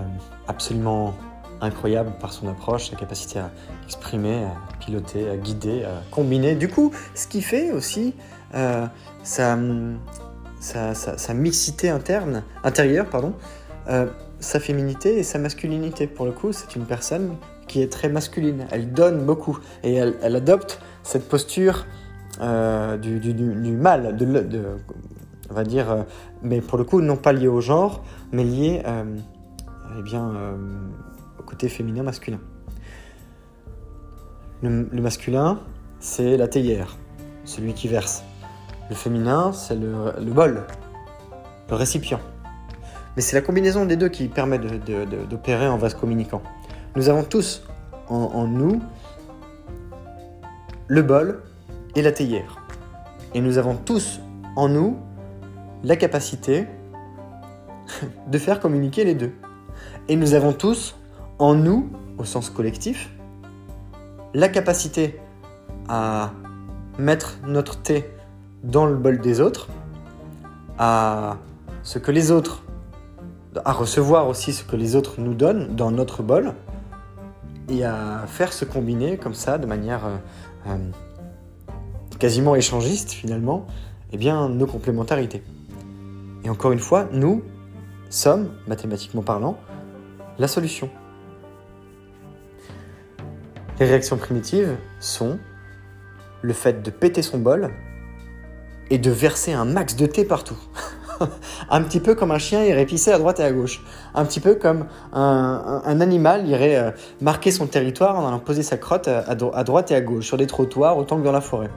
euh, 0.00 0.02
absolument 0.48 1.14
incroyable 1.60 2.12
par 2.20 2.32
son 2.32 2.48
approche, 2.48 2.90
sa 2.90 2.96
capacité 2.96 3.38
à 3.38 3.50
exprimer, 3.84 4.44
à 4.44 4.56
piloter, 4.78 5.28
à 5.28 5.36
guider, 5.36 5.84
à 5.84 6.02
combiner. 6.10 6.54
Du 6.54 6.68
coup, 6.68 6.92
ce 7.14 7.26
qui 7.26 7.42
fait 7.42 7.72
aussi 7.72 8.14
euh, 8.54 8.86
sa, 9.22 9.58
sa, 10.60 11.34
mixité 11.34 11.90
interne, 11.90 12.42
intérieure, 12.64 13.06
pardon, 13.06 13.34
euh, 13.88 14.06
sa 14.40 14.60
féminité 14.60 15.18
et 15.18 15.22
sa 15.22 15.38
masculinité. 15.38 16.06
Pour 16.06 16.26
le 16.26 16.32
coup, 16.32 16.52
c'est 16.52 16.76
une 16.76 16.84
personne 16.84 17.36
qui 17.68 17.82
est 17.82 17.92
très 17.92 18.08
masculine. 18.08 18.66
Elle 18.70 18.92
donne 18.92 19.24
beaucoup 19.24 19.58
et 19.82 19.94
elle, 19.94 20.36
adopte 20.36 20.80
cette 21.02 21.28
posture 21.28 21.86
euh, 22.40 22.96
du, 22.96 23.20
du, 23.20 23.32
du, 23.32 23.72
mal, 23.72 24.16
de, 24.16 24.78
on 25.50 25.54
va 25.54 25.64
dire, 25.64 26.04
mais 26.42 26.60
pour 26.60 26.78
le 26.78 26.84
coup, 26.84 27.00
non 27.00 27.16
pas 27.16 27.32
lié 27.32 27.48
au 27.48 27.60
genre, 27.60 28.02
mais 28.32 28.44
lié 28.44 28.82
eh 29.98 30.02
bien, 30.02 30.32
côté 31.50 31.68
féminin-masculin. 31.68 32.38
Le, 34.62 35.02
masculin, 35.02 35.58
c'est 35.98 36.36
la 36.36 36.46
théière, 36.46 36.96
celui 37.44 37.74
qui 37.74 37.88
verse. 37.88 38.22
Le 38.88 38.94
féminin, 38.94 39.52
c'est 39.52 39.74
le, 39.74 40.32
bol, 40.32 40.64
le 41.68 41.74
récipient. 41.74 42.20
Mais 43.16 43.22
c'est 43.22 43.34
la 43.34 43.42
combinaison 43.42 43.84
des 43.84 43.96
deux 43.96 44.08
qui 44.08 44.28
permet 44.28 44.58
d'opérer 44.58 45.66
en 45.66 45.76
vase 45.76 45.94
communicant. 45.94 46.42
Nous 46.94 47.08
avons 47.08 47.24
tous 47.24 47.64
en, 48.08 48.46
nous 48.46 48.80
le 50.86 51.02
bol 51.02 51.42
et 51.96 52.02
la 52.02 52.12
théière. 52.12 52.64
Et 53.34 53.40
nous 53.40 53.58
avons 53.58 53.76
tous 53.76 54.20
en 54.56 54.68
nous 54.68 54.98
la 55.82 55.96
capacité 55.96 56.66
de 58.28 58.38
faire 58.38 58.60
communiquer 58.60 59.04
les 59.04 59.14
deux. 59.14 59.32
Et 60.08 60.16
nous 60.16 60.34
avons 60.34 60.52
tous 60.52 60.94
en 61.40 61.54
nous, 61.54 61.88
au 62.18 62.24
sens 62.24 62.50
collectif, 62.50 63.10
la 64.34 64.48
capacité 64.48 65.18
à 65.88 66.32
mettre 66.98 67.38
notre 67.46 67.80
thé 67.80 68.04
dans 68.62 68.84
le 68.84 68.94
bol 68.94 69.18
des 69.20 69.40
autres, 69.40 69.68
à 70.78 71.38
ce 71.82 71.98
que 71.98 72.12
les 72.12 72.30
autres, 72.30 72.62
à 73.64 73.72
recevoir 73.72 74.28
aussi 74.28 74.52
ce 74.52 74.62
que 74.62 74.76
les 74.76 74.94
autres 74.96 75.14
nous 75.18 75.34
donnent 75.34 75.74
dans 75.74 75.90
notre 75.90 76.22
bol, 76.22 76.52
et 77.70 77.84
à 77.84 78.24
faire 78.26 78.52
se 78.52 78.66
combiner 78.66 79.16
comme 79.16 79.34
ça 79.34 79.56
de 79.56 79.66
manière 79.66 80.04
euh, 80.04 80.16
euh, 80.66 80.76
quasiment 82.18 82.54
échangiste 82.54 83.12
finalement, 83.12 83.66
eh 84.12 84.18
bien 84.18 84.48
nos 84.50 84.66
complémentarités. 84.66 85.42
Et 86.44 86.50
encore 86.50 86.72
une 86.72 86.80
fois, 86.80 87.08
nous 87.12 87.42
sommes, 88.10 88.50
mathématiquement 88.66 89.22
parlant, 89.22 89.56
la 90.38 90.48
solution. 90.48 90.90
Les 93.80 93.86
réactions 93.86 94.18
primitives 94.18 94.76
sont 95.00 95.38
le 96.42 96.52
fait 96.52 96.82
de 96.82 96.90
péter 96.90 97.22
son 97.22 97.38
bol 97.38 97.70
et 98.90 98.98
de 98.98 99.10
verser 99.10 99.54
un 99.54 99.64
max 99.64 99.96
de 99.96 100.04
thé 100.04 100.26
partout. 100.26 100.58
un 101.70 101.82
petit 101.82 101.98
peu 101.98 102.14
comme 102.14 102.30
un 102.30 102.38
chien 102.38 102.62
irait 102.62 102.84
pisser 102.84 103.10
à 103.10 103.18
droite 103.18 103.40
et 103.40 103.42
à 103.42 103.50
gauche. 103.50 103.82
Un 104.14 104.26
petit 104.26 104.40
peu 104.40 104.54
comme 104.54 104.84
un, 105.14 105.98
animal 105.98 106.46
irait 106.46 106.76
euh, 106.76 106.90
marquer 107.22 107.50
son 107.50 107.66
territoire 107.66 108.18
en 108.18 108.28
allant 108.28 108.38
poser 108.38 108.62
sa 108.62 108.76
crotte 108.76 109.08
à, 109.08 109.34
droite 109.34 109.90
et 109.90 109.94
à 109.94 110.02
gauche, 110.02 110.26
sur 110.26 110.36
des 110.36 110.46
trottoirs 110.46 110.98
autant 110.98 111.16
que 111.18 111.24
dans 111.24 111.32
la 111.32 111.40
forêt. 111.40 111.70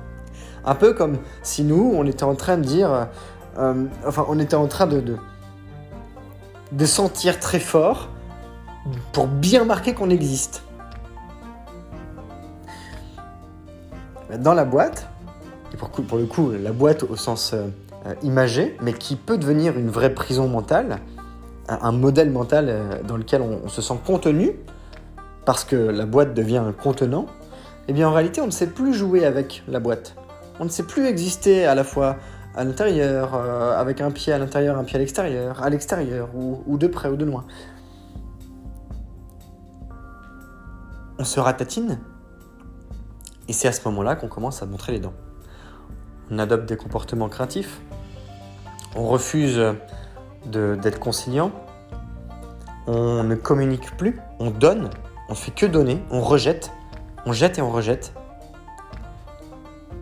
Un 0.65 0.75
peu 0.75 0.93
comme 0.93 1.19
si 1.41 1.63
nous, 1.63 1.93
on 1.95 2.05
était 2.05 2.25
en 2.25 2.35
train 2.35 2.57
de 2.57 2.63
dire... 2.63 2.91
Euh, 2.91 3.05
euh, 3.59 3.85
enfin, 4.05 4.25
on 4.27 4.39
était 4.39 4.55
en 4.55 4.67
train 4.67 4.87
de, 4.87 4.99
de, 4.99 5.15
de 6.73 6.85
sentir 6.85 7.39
très 7.39 7.59
fort 7.61 8.09
pour 9.13 9.27
bien 9.27 9.63
marquer 9.63 9.93
qu'on 9.93 10.09
existe. 10.09 10.63
Dans 14.37 14.53
la 14.53 14.65
boîte, 14.65 15.07
et 15.73 15.77
pour, 15.77 15.89
pour, 15.89 16.17
le 16.17 16.25
coup, 16.25 16.51
la 16.51 16.71
boîte 16.71 17.03
au 17.03 17.15
sens 17.15 17.53
euh, 17.53 17.67
euh, 18.05 18.13
imagé, 18.23 18.77
mais 18.81 18.93
qui 18.93 19.15
peut 19.15 19.37
devenir 19.37 19.77
une 19.77 19.89
vraie 19.89 20.13
prison 20.13 20.47
mentale, 20.47 20.99
un, 21.67 21.91
modèle 21.91 22.29
mental 22.29 22.65
euh, 22.69 23.01
dans 23.07 23.17
lequel 23.17 23.41
on, 23.41 23.67
se 23.69 23.81
sent 23.81 23.97
contenu, 24.05 24.51
parce 25.45 25.63
que 25.63 25.75
la 25.75 26.05
boîte 26.05 26.33
devient 26.33 26.57
un 26.57 26.71
contenant, 26.71 27.25
eh 27.87 27.93
bien 27.93 28.07
en 28.07 28.13
réalité, 28.13 28.41
on 28.41 28.45
ne 28.45 28.51
sait 28.51 28.67
plus 28.67 28.93
jouer 28.93 29.25
avec 29.25 29.63
la 29.67 29.79
boîte. 29.79 30.15
On 30.59 30.65
ne 30.65 30.69
sait 30.69 30.83
plus 30.83 31.05
exister 31.05 31.65
à 31.65 31.75
la 31.75 31.83
fois 31.83 32.17
à 32.55 32.63
l'intérieur, 32.63 33.33
avec 33.33 33.99
un 33.99 34.11
pied 34.11 34.31
à 34.31 34.37
l'intérieur, 34.37 34.77
un 34.77 34.83
pied 34.83 34.97
à 34.97 34.99
l'extérieur, 34.99 35.63
à 35.63 35.69
l'extérieur, 35.71 36.29
ou, 36.35 36.61
ou 36.67 36.77
de 36.77 36.85
près 36.85 37.09
ou 37.09 37.15
de 37.15 37.25
loin. 37.25 37.45
on 41.23 41.23
se 41.23 41.39
ratatine, 41.39 41.99
et 43.47 43.53
c'est 43.53 43.67
à 43.67 43.71
ce 43.71 43.87
moment-là 43.87 44.15
qu'on 44.15 44.27
commence 44.27 44.61
à 44.63 44.65
montrer 44.65 44.93
les 44.93 44.99
dents. 44.99 45.13
On 46.31 46.39
adopte 46.39 46.65
des 46.67 46.77
comportements 46.77 47.29
craintifs, 47.29 47.81
on 48.95 49.07
refuse 49.07 49.61
d'être 50.45 50.99
conciliant, 50.99 51.51
on 52.87 53.23
ne 53.23 53.35
communique 53.35 53.95
plus, 53.97 54.19
on 54.39 54.49
donne, 54.49 54.89
on 55.29 55.35
fait 55.35 55.51
que 55.51 55.65
donner, 55.65 56.03
on 56.11 56.21
rejette, 56.21 56.71
on 57.25 57.31
jette 57.31 57.59
et 57.59 57.61
on 57.61 57.71
rejette, 57.71 58.13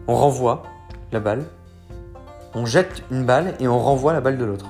on 0.08 0.16
renvoie 0.16 0.64
la 1.12 1.20
balle, 1.20 1.44
on 2.54 2.66
jette 2.66 3.04
une 3.12 3.26
balle 3.26 3.56
et 3.60 3.68
on 3.68 3.80
renvoie 3.80 4.14
la 4.14 4.22
balle 4.22 4.38
de 4.38 4.46
l'autre. 4.46 4.66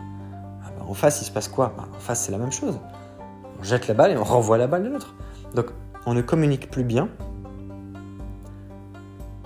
Ah 0.64 0.70
bah, 0.78 0.86
en 0.88 0.94
face, 0.94 1.22
il 1.22 1.26
se 1.26 1.32
passe 1.32 1.48
quoi? 1.48 1.74
Bah, 1.76 1.88
En 1.96 2.00
face, 2.00 2.22
c'est 2.26 2.32
la 2.32 2.38
même 2.38 2.52
chose. 2.52 2.80
On 3.60 3.64
jette 3.64 3.88
la 3.88 3.94
balle 3.94 4.12
et 4.12 4.18
on 4.18 4.24
renvoie 4.24 4.58
la 4.58 4.68
balle 4.68 4.84
de 4.84 4.90
l'autre. 4.90 5.16
Donc, 5.56 5.68
on 6.06 6.14
ne 6.14 6.22
communique 6.22 6.70
plus 6.70 6.84
bien, 6.84 7.10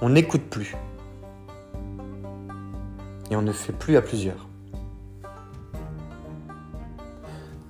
on 0.01 0.09
n'écoute 0.09 0.43
plus. 0.49 0.75
Et 3.31 3.35
on 3.35 3.41
ne 3.41 3.51
fait 3.51 3.73
plus 3.73 3.97
à 3.97 4.01
plusieurs. 4.01 4.47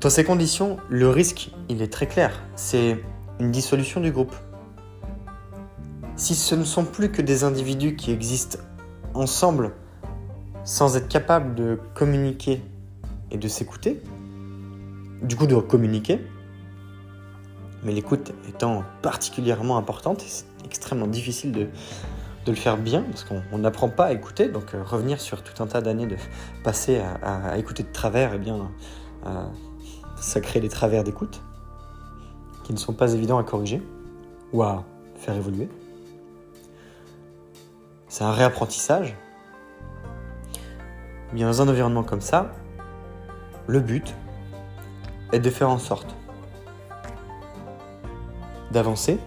Dans 0.01 0.09
ces 0.09 0.23
conditions, 0.23 0.78
le 0.89 1.09
risque, 1.09 1.51
il 1.69 1.82
est 1.82 1.91
très 1.91 2.07
clair. 2.07 2.43
C'est 2.55 3.03
une 3.39 3.51
dissolution 3.51 4.01
du 4.01 4.11
groupe. 4.11 4.36
Si 6.15 6.36
ce 6.36 6.55
ne 6.55 6.63
sont 6.63 6.86
plus 6.86 7.11
que 7.11 7.21
des 7.21 7.43
individus 7.43 7.95
qui 7.95 8.11
existent 8.11 8.59
ensemble 9.13 9.71
sans 10.63 10.97
être 10.97 11.07
capables 11.07 11.55
de 11.55 11.80
communiquer 11.93 12.61
et 13.32 13.38
de 13.38 13.47
s'écouter, 13.47 14.01
du 15.21 15.36
coup 15.36 15.47
de 15.47 15.55
communiquer, 15.55 16.21
mais 17.84 17.91
l'écoute 17.91 18.34
étant 18.49 18.84
particulièrement 19.01 19.78
importante, 19.78 20.23
c'est 20.26 20.45
extrêmement 20.65 21.07
difficile 21.07 21.51
de, 21.51 21.67
le 22.52 22.58
faire 22.58 22.78
bien, 22.78 23.02
parce 23.02 23.24
qu'on 23.24 23.58
n'apprend 23.58 23.89
pas 23.89 24.06
à 24.06 24.12
écouter, 24.12 24.48
donc 24.48 24.74
euh, 24.74 24.84
revenir 24.84 25.20
sur 25.20 25.43
tout 25.43 25.64
un 25.64 25.68
tas 25.68 25.82
d'années 25.82 26.06
de 26.06 26.16
passer 26.64 27.02
à, 27.22 27.58
écouter 27.58 27.84
de 27.84 27.91
travers, 27.91 28.34
eh 28.34 28.38
bien, 28.38 28.72
euh, 29.26 29.46
ça 30.16 30.41
crée 30.41 30.60
des 30.60 30.70
travers 30.70 31.04
d'écoute 31.04 31.41
qui 32.64 32.74
ne 32.74 32.78
sont 32.78 32.93
pas 32.93 33.14
évidents 33.14 33.38
à 33.38 33.43
corriger 33.43 33.82
ou 34.54 34.64
à 34.64 34.84
faire 35.16 35.36
évoluer. 35.36 35.70
C'est 38.08 38.24
un 38.24 38.32
réapprentissage. 38.32 39.16
Bien 41.34 41.48
dans 41.48 41.62
un 41.62 41.68
environnement 41.68 42.04
comme 42.04 42.22
ça, 42.22 42.52
le 43.68 43.80
but 43.80 44.16
est 45.32 45.39
de 45.39 45.50
faire 45.50 45.70
en 45.70 45.80
sorte 45.80 46.16
d'avancer 48.72 49.20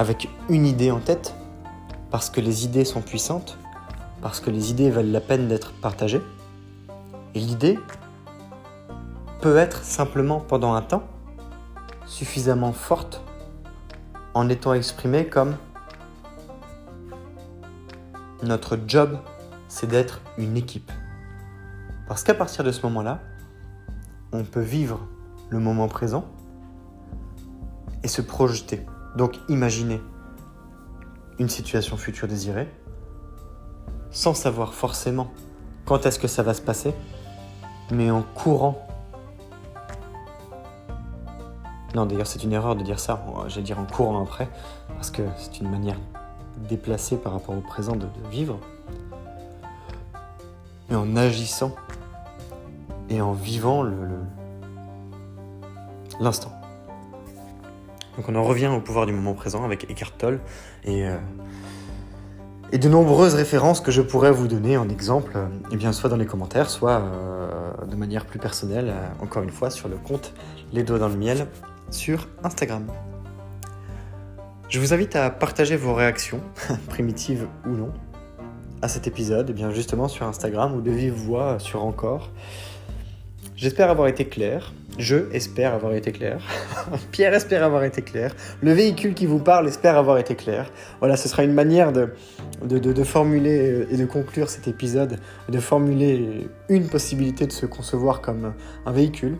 avec 0.00 0.30
une 0.48 0.64
idée 0.64 0.90
en 0.90 0.98
tête, 0.98 1.34
parce 2.10 2.30
que 2.30 2.40
les 2.40 2.64
idées 2.64 2.86
sont 2.86 3.02
puissantes, 3.02 3.58
parce 4.22 4.40
que 4.40 4.48
les 4.48 4.70
idées 4.70 4.90
valent 4.90 5.12
la 5.12 5.20
peine 5.20 5.46
d'être 5.46 5.74
partagées. 5.74 6.22
Et 7.34 7.38
l'idée 7.38 7.78
peut 9.42 9.58
être 9.58 9.84
simplement 9.84 10.40
pendant 10.40 10.72
un 10.72 10.80
temps 10.80 11.02
suffisamment 12.06 12.72
forte 12.72 13.22
en 14.32 14.48
étant 14.48 14.72
exprimée 14.72 15.26
comme 15.26 15.54
notre 18.42 18.78
job, 18.86 19.18
c'est 19.68 19.86
d'être 19.86 20.22
une 20.38 20.56
équipe. 20.56 20.90
Parce 22.08 22.24
qu'à 22.24 22.32
partir 22.32 22.64
de 22.64 22.72
ce 22.72 22.80
moment-là, 22.86 23.20
on 24.32 24.44
peut 24.44 24.62
vivre 24.62 25.06
le 25.50 25.58
moment 25.58 25.88
présent 25.88 26.24
et 28.02 28.08
se 28.08 28.22
projeter. 28.22 28.86
Donc 29.16 29.36
imaginer 29.48 30.00
une 31.38 31.48
situation 31.48 31.96
future 31.96 32.28
désirée 32.28 32.68
sans 34.10 34.34
savoir 34.34 34.74
forcément 34.74 35.30
quand 35.84 36.06
est-ce 36.06 36.18
que 36.18 36.28
ça 36.28 36.42
va 36.42 36.54
se 36.54 36.62
passer, 36.62 36.94
mais 37.90 38.10
en 38.10 38.22
courant. 38.22 38.86
Non, 41.94 42.06
d'ailleurs, 42.06 42.26
c'est 42.26 42.44
une 42.44 42.52
erreur 42.52 42.76
de 42.76 42.84
dire 42.84 43.00
ça, 43.00 43.24
j'allais 43.48 43.62
dire 43.62 43.78
en 43.80 43.86
courant 43.86 44.22
après, 44.22 44.48
parce 44.88 45.10
que 45.10 45.22
c'est 45.36 45.58
une 45.60 45.68
manière 45.68 45.98
déplacée 46.68 47.16
par 47.16 47.32
rapport 47.32 47.56
au 47.56 47.60
présent 47.60 47.96
de, 47.96 48.06
vivre, 48.30 48.60
mais 50.88 50.96
en 50.96 51.16
agissant 51.16 51.74
et 53.08 53.20
en 53.20 53.32
vivant 53.32 53.84
l'instant. 56.20 56.59
Donc 58.16 58.28
on 58.28 58.34
en 58.34 58.42
revient 58.42 58.68
au 58.68 58.80
pouvoir 58.80 59.06
du 59.06 59.12
moment 59.12 59.34
présent 59.34 59.64
avec 59.64 59.90
Eckhart 59.90 60.12
euh, 60.24 61.18
et 62.72 62.78
de 62.78 62.88
nombreuses 62.88 63.34
références 63.34 63.80
que 63.80 63.90
je 63.90 64.02
pourrais 64.02 64.30
vous 64.30 64.48
donner 64.48 64.76
en 64.76 64.88
exemple, 64.88 65.36
eh 65.72 65.76
bien 65.76 65.92
soit 65.92 66.08
dans 66.08 66.16
les 66.16 66.26
commentaires, 66.26 66.70
soit 66.70 67.00
euh, 67.00 67.72
de 67.86 67.96
manière 67.96 68.26
plus 68.26 68.38
personnelle, 68.38 68.90
euh, 68.90 69.24
encore 69.24 69.42
une 69.42 69.50
fois 69.50 69.70
sur 69.70 69.88
le 69.88 69.96
compte 69.96 70.34
Les 70.72 70.82
Doigts 70.82 70.98
dans 70.98 71.08
le 71.08 71.16
Miel 71.16 71.46
sur 71.90 72.28
Instagram. 72.44 72.86
Je 74.68 74.78
vous 74.78 74.92
invite 74.92 75.16
à 75.16 75.30
partager 75.30 75.76
vos 75.76 75.94
réactions, 75.94 76.40
primitives 76.88 77.48
ou 77.66 77.70
non, 77.70 77.92
à 78.82 78.88
cet 78.88 79.06
épisode, 79.08 79.50
et 79.50 79.52
bien 79.52 79.70
justement 79.70 80.06
sur 80.06 80.26
Instagram 80.26 80.74
ou 80.74 80.80
de 80.80 80.90
vive 80.90 81.14
voix 81.14 81.58
sur 81.58 81.84
Encore. 81.84 82.30
J'espère 83.60 83.90
avoir 83.90 84.08
été 84.08 84.24
clair. 84.24 84.72
Je 84.98 85.30
espère 85.34 85.74
avoir 85.74 85.92
été 85.92 86.12
clair. 86.12 86.42
Pierre 87.12 87.34
espère 87.34 87.62
avoir 87.62 87.84
été 87.84 88.00
clair. 88.00 88.34
Le 88.62 88.72
véhicule 88.72 89.12
qui 89.12 89.26
vous 89.26 89.38
parle 89.38 89.68
espère 89.68 89.98
avoir 89.98 90.16
été 90.16 90.34
clair. 90.34 90.72
Voilà, 91.00 91.18
ce 91.18 91.28
sera 91.28 91.44
une 91.44 91.52
manière 91.52 91.92
de, 91.92 92.14
formuler 93.04 93.86
et 93.90 93.98
de 93.98 94.06
conclure 94.06 94.48
cet 94.48 94.66
épisode, 94.66 95.18
de 95.50 95.60
formuler 95.60 96.48
une 96.70 96.88
possibilité 96.88 97.46
de 97.46 97.52
se 97.52 97.66
concevoir 97.66 98.22
comme 98.22 98.54
un 98.86 98.92
véhicule. 98.92 99.36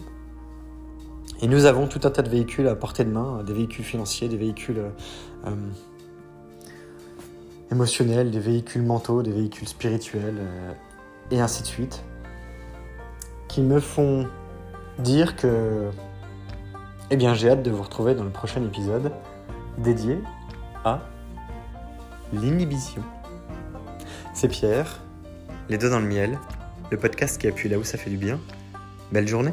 Et 1.41 1.49
nous 1.49 1.65
avons 1.65 1.87
tout 1.87 2.01
un 2.05 2.11
tas 2.11 2.21
de 2.21 2.29
véhicules 2.29 2.69
à 2.69 2.75
portée 2.75 3.05
de 3.05 3.11
main, 3.11 3.43
des 3.43 3.55
véhicules 3.55 3.87
financiers, 3.87 4.29
des 4.29 4.37
véhicules 4.37 4.83
euh, 5.47 5.51
émotionnels, 7.73 8.31
des 8.31 8.39
véhicules 8.39 8.83
mentaux, 8.83 9.23
des 9.23 9.33
véhicules 9.33 9.67
spirituels, 9.67 10.37
euh, 10.41 10.73
et 11.31 11.41
ainsi 11.41 11.63
de 11.63 11.69
suite 11.69 12.05
qui 13.51 13.63
me 13.63 13.81
font 13.81 14.29
dire 15.01 15.35
que 15.35 15.91
eh 17.11 17.17
bien 17.17 17.35
j'ai 17.35 17.51
hâte 17.51 17.65
de 17.65 17.73
vous 17.73 17.83
retrouver 17.83 18.15
dans 18.15 18.23
le 18.23 18.31
prochain 18.31 18.63
épisode 18.63 19.11
dédié 19.77 20.21
à 20.85 21.01
l'inhibition. 22.33 23.03
C'est 24.35 24.47
Pierre, 24.47 25.01
les 25.69 25.79
deux 25.79 25.91
dans 25.91 25.99
le 25.99 26.07
miel, 26.07 26.39
le 26.93 26.97
podcast 26.97 27.41
qui 27.41 27.49
appuie 27.49 27.69
là 27.69 27.77
où 27.77 27.83
ça 27.83 27.99
fait 27.99 28.11
du 28.11 28.19
bien. 28.19 28.39
Belle 29.11 29.27
journée 29.27 29.53